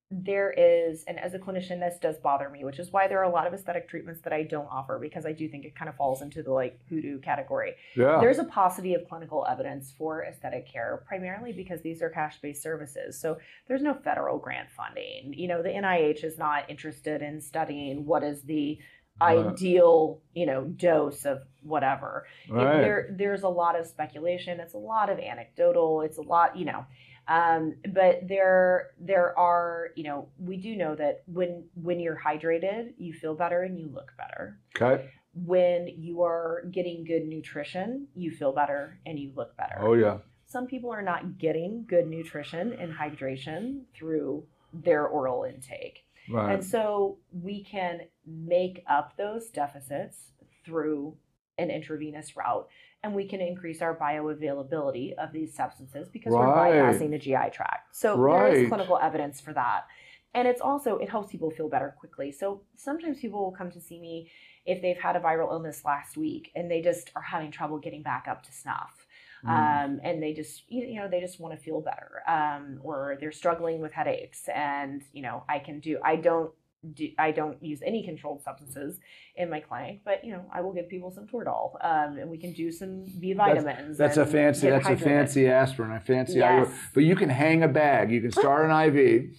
[0.10, 3.24] there is, and as a clinician, this does bother me, which is why there are
[3.24, 5.90] a lot of aesthetic treatments that I don't offer because I do think it kind
[5.90, 7.76] of falls into the like hoodoo category.
[7.96, 8.20] Yeah.
[8.20, 12.64] There's a paucity of clinical evidence for aesthetic care, primarily because these are cash based
[12.64, 13.20] services.
[13.20, 15.36] So there's no federal grant funding.
[15.36, 18.80] You know, the NIH is not interested in studying what is the
[19.20, 19.38] Right.
[19.38, 22.26] ideal, you know, dose of whatever.
[22.50, 22.82] Right.
[22.82, 24.60] there, there's a lot of speculation.
[24.60, 26.02] It's a lot of anecdotal.
[26.02, 26.86] It's a lot, you know.
[27.28, 32.94] Um, but there, there are, you know, we do know that when when you're hydrated,
[32.98, 35.10] you feel better and you look better okay.
[35.34, 39.80] when you are getting good nutrition, you feel better and you look better.
[39.80, 40.20] Oh yeah.
[40.46, 46.06] Some people are not getting good nutrition and hydration through their oral intake.
[46.30, 46.54] Right.
[46.54, 50.32] And so we can make up those deficits
[50.66, 51.16] through
[51.58, 52.68] an intravenous route
[53.04, 56.40] and we can increase our bioavailability of these substances because Right.
[56.40, 57.96] we're bypassing the GI tract.
[57.96, 58.58] So there Right.
[58.58, 59.86] is clinical evidence for that.
[60.34, 62.32] And it's also it helps people feel better quickly.
[62.32, 64.30] So sometimes people will come to see me
[64.66, 68.04] if they've had a viral illness last week and they just are having trouble getting
[68.04, 69.06] back up to snuff
[69.46, 69.50] Mm.
[69.52, 73.18] um, and they just you you know they just want to feel better um, or
[73.20, 76.52] they're struggling with headaches and you know i can do i don't
[76.94, 79.00] do i don't use any controlled substances
[79.36, 82.38] in my clinic but you know i will give people some toradol um, and we
[82.38, 84.70] can do some b vitamins That's a fancy.
[84.70, 85.92] That's a fancy aspirin.
[85.92, 86.36] A fancy.
[86.36, 86.68] Yes.
[86.68, 86.90] IV.
[86.94, 88.12] But you can hang a bag.
[88.12, 89.32] You can start an IV,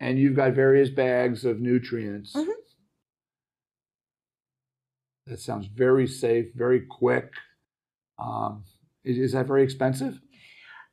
[0.00, 2.34] and you've got various bags of nutrients.
[2.34, 2.52] Mhm.
[5.26, 7.32] That sounds very safe, very quick.
[8.18, 8.64] Um,
[9.04, 10.20] is, is that very expensive?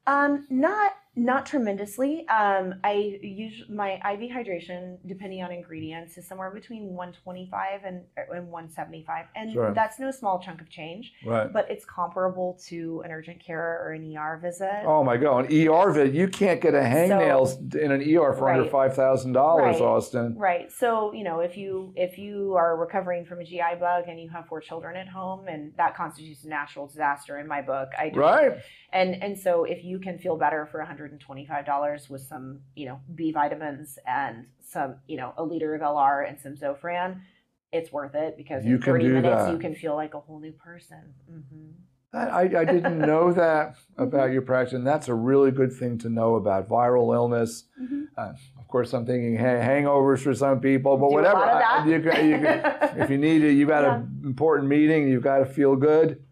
[0.08, 2.26] Um, not not tremendously.
[2.30, 8.48] Um, I use my IV hydration, depending on ingredients, is somewhere between 125 and and
[8.50, 9.74] 175, and Sure.
[9.74, 11.12] that's no small chunk of change.
[11.26, 11.52] Right.
[11.52, 14.84] But it's comparable to an urgent care or an ER visit.
[14.86, 15.52] Oh my God!
[15.52, 19.34] An ER visit, you can't get a hangnails in an ER for under five thousand
[19.34, 19.82] dollars, Right.
[19.82, 20.34] Austyn.
[20.38, 20.72] Right.
[20.72, 24.30] So, you know, if you if you are recovering from a GI bug and you
[24.30, 27.90] have four children at home and that constitutes a natural disaster in my book.
[28.00, 28.20] I do.
[28.20, 28.54] Right.
[28.94, 30.82] And and so if you can feel better for
[31.18, 36.28] $125 with some, you know, B vitamins and some, you know, a liter of LR
[36.28, 37.22] and some Zofran,
[37.72, 39.52] it's worth it because You in can 30 do minutes that.
[39.52, 41.14] you can feel like a whole new person.
[41.30, 41.72] hmm
[42.12, 46.10] I, I didn't know that about your practice, and that's a really good thing to
[46.10, 47.66] know about viral illness.
[47.78, 51.38] hmm Uh, of course, I'm thinking ha- hangovers for some people, but Do whatever.
[51.44, 53.96] I- you can, you if you need it, you've got Yeah.
[53.98, 56.24] an important meeting, you've got to feel good.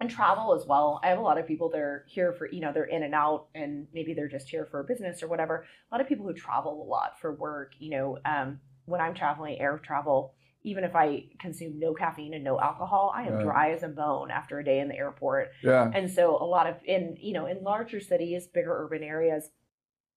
[0.00, 1.00] And travel as well.
[1.02, 3.14] I have a lot of people that are here for, you know, they're in and
[3.14, 5.66] out and maybe they're just here for business or whatever.
[5.90, 9.14] A lot of people who travel a lot for work, you know, um, when I'm
[9.14, 13.42] traveling, air travel, even if I consume no caffeine and no alcohol, I am Right.
[13.42, 15.50] dry as a bone after a day in the airport.
[15.62, 15.90] Yeah.
[15.92, 19.50] And so a lot of in, you know, in larger cities, bigger urban areas,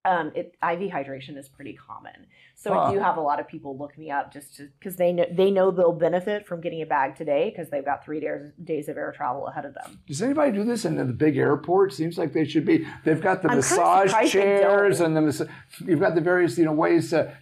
[0.03, 2.25] um, it, IV hydration is pretty common.
[2.55, 2.81] So Huh.
[2.81, 5.51] I do have a lot of people look me up just because they know they
[5.51, 8.97] know they'll benefit from getting a bag today because they've got three days days of
[8.97, 9.99] air travel ahead of them.
[10.07, 11.93] Does anybody do this in the big airport?
[11.93, 12.85] Seems like they should be.
[13.03, 15.49] They've got the I'm massage chairs and the
[15.85, 17.35] you've got the various you know ways to,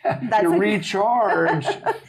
[0.04, 1.66] That's to a- recharge.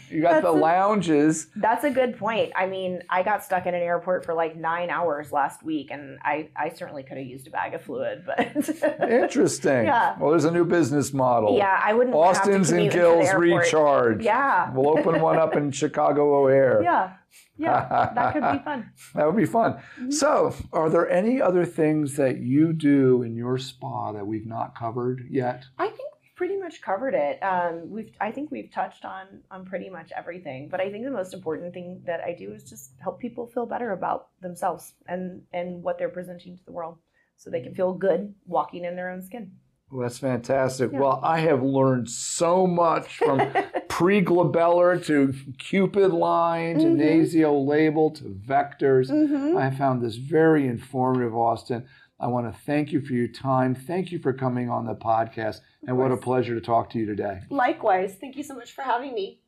[0.10, 1.48] you got the a- lounges.
[1.56, 2.52] That's a good point.
[2.56, 6.18] I mean, I got stuck in an airport for like nine hours last week, and
[6.24, 8.40] I, I certainly could have used a bag of fluid, but
[9.10, 9.86] Interesting.
[9.86, 10.16] Yeah.
[10.20, 11.58] Well, there's a new business model.
[11.58, 12.16] yeah, I wouldn't.
[12.16, 14.24] Austyn's have to and Gil's recharge.
[14.24, 16.82] Yeah, We'll open one up in Chicago O'Hare.
[16.84, 17.14] yeah,
[17.58, 18.12] yeah.
[18.16, 18.92] That could be fun.
[19.16, 19.82] That would be fun.
[20.00, 20.14] Mhm.
[20.14, 24.76] So, are there any other things that you do in your spa that we've not
[24.78, 25.66] covered yet?
[25.78, 26.10] I think
[26.42, 27.38] pretty much covered it.
[27.44, 30.70] Um, we've I think we've touched on on pretty much everything.
[30.72, 33.68] But I think the most important thing that I do is just help people feel
[33.68, 36.98] better about themselves and and what they're presenting to the world,
[37.38, 39.52] so they can feel good walking in their own skin.
[39.92, 40.92] Well, that's fantastic.
[40.92, 41.00] Yeah.
[41.02, 43.40] Well, I have learned so much from
[43.90, 46.98] preglabellar to cupid line to Mhm.
[46.98, 49.12] nasolabial to vectors.
[49.12, 49.58] Mhm.
[49.58, 51.86] I found this very informative, Austyn.
[52.22, 53.74] I want to thank you for your time.
[53.74, 55.62] Thank you for coming on the podcast.
[55.88, 57.40] And what a pleasure to talk to you today.
[57.50, 59.40] Likewise, thank you so much for having me.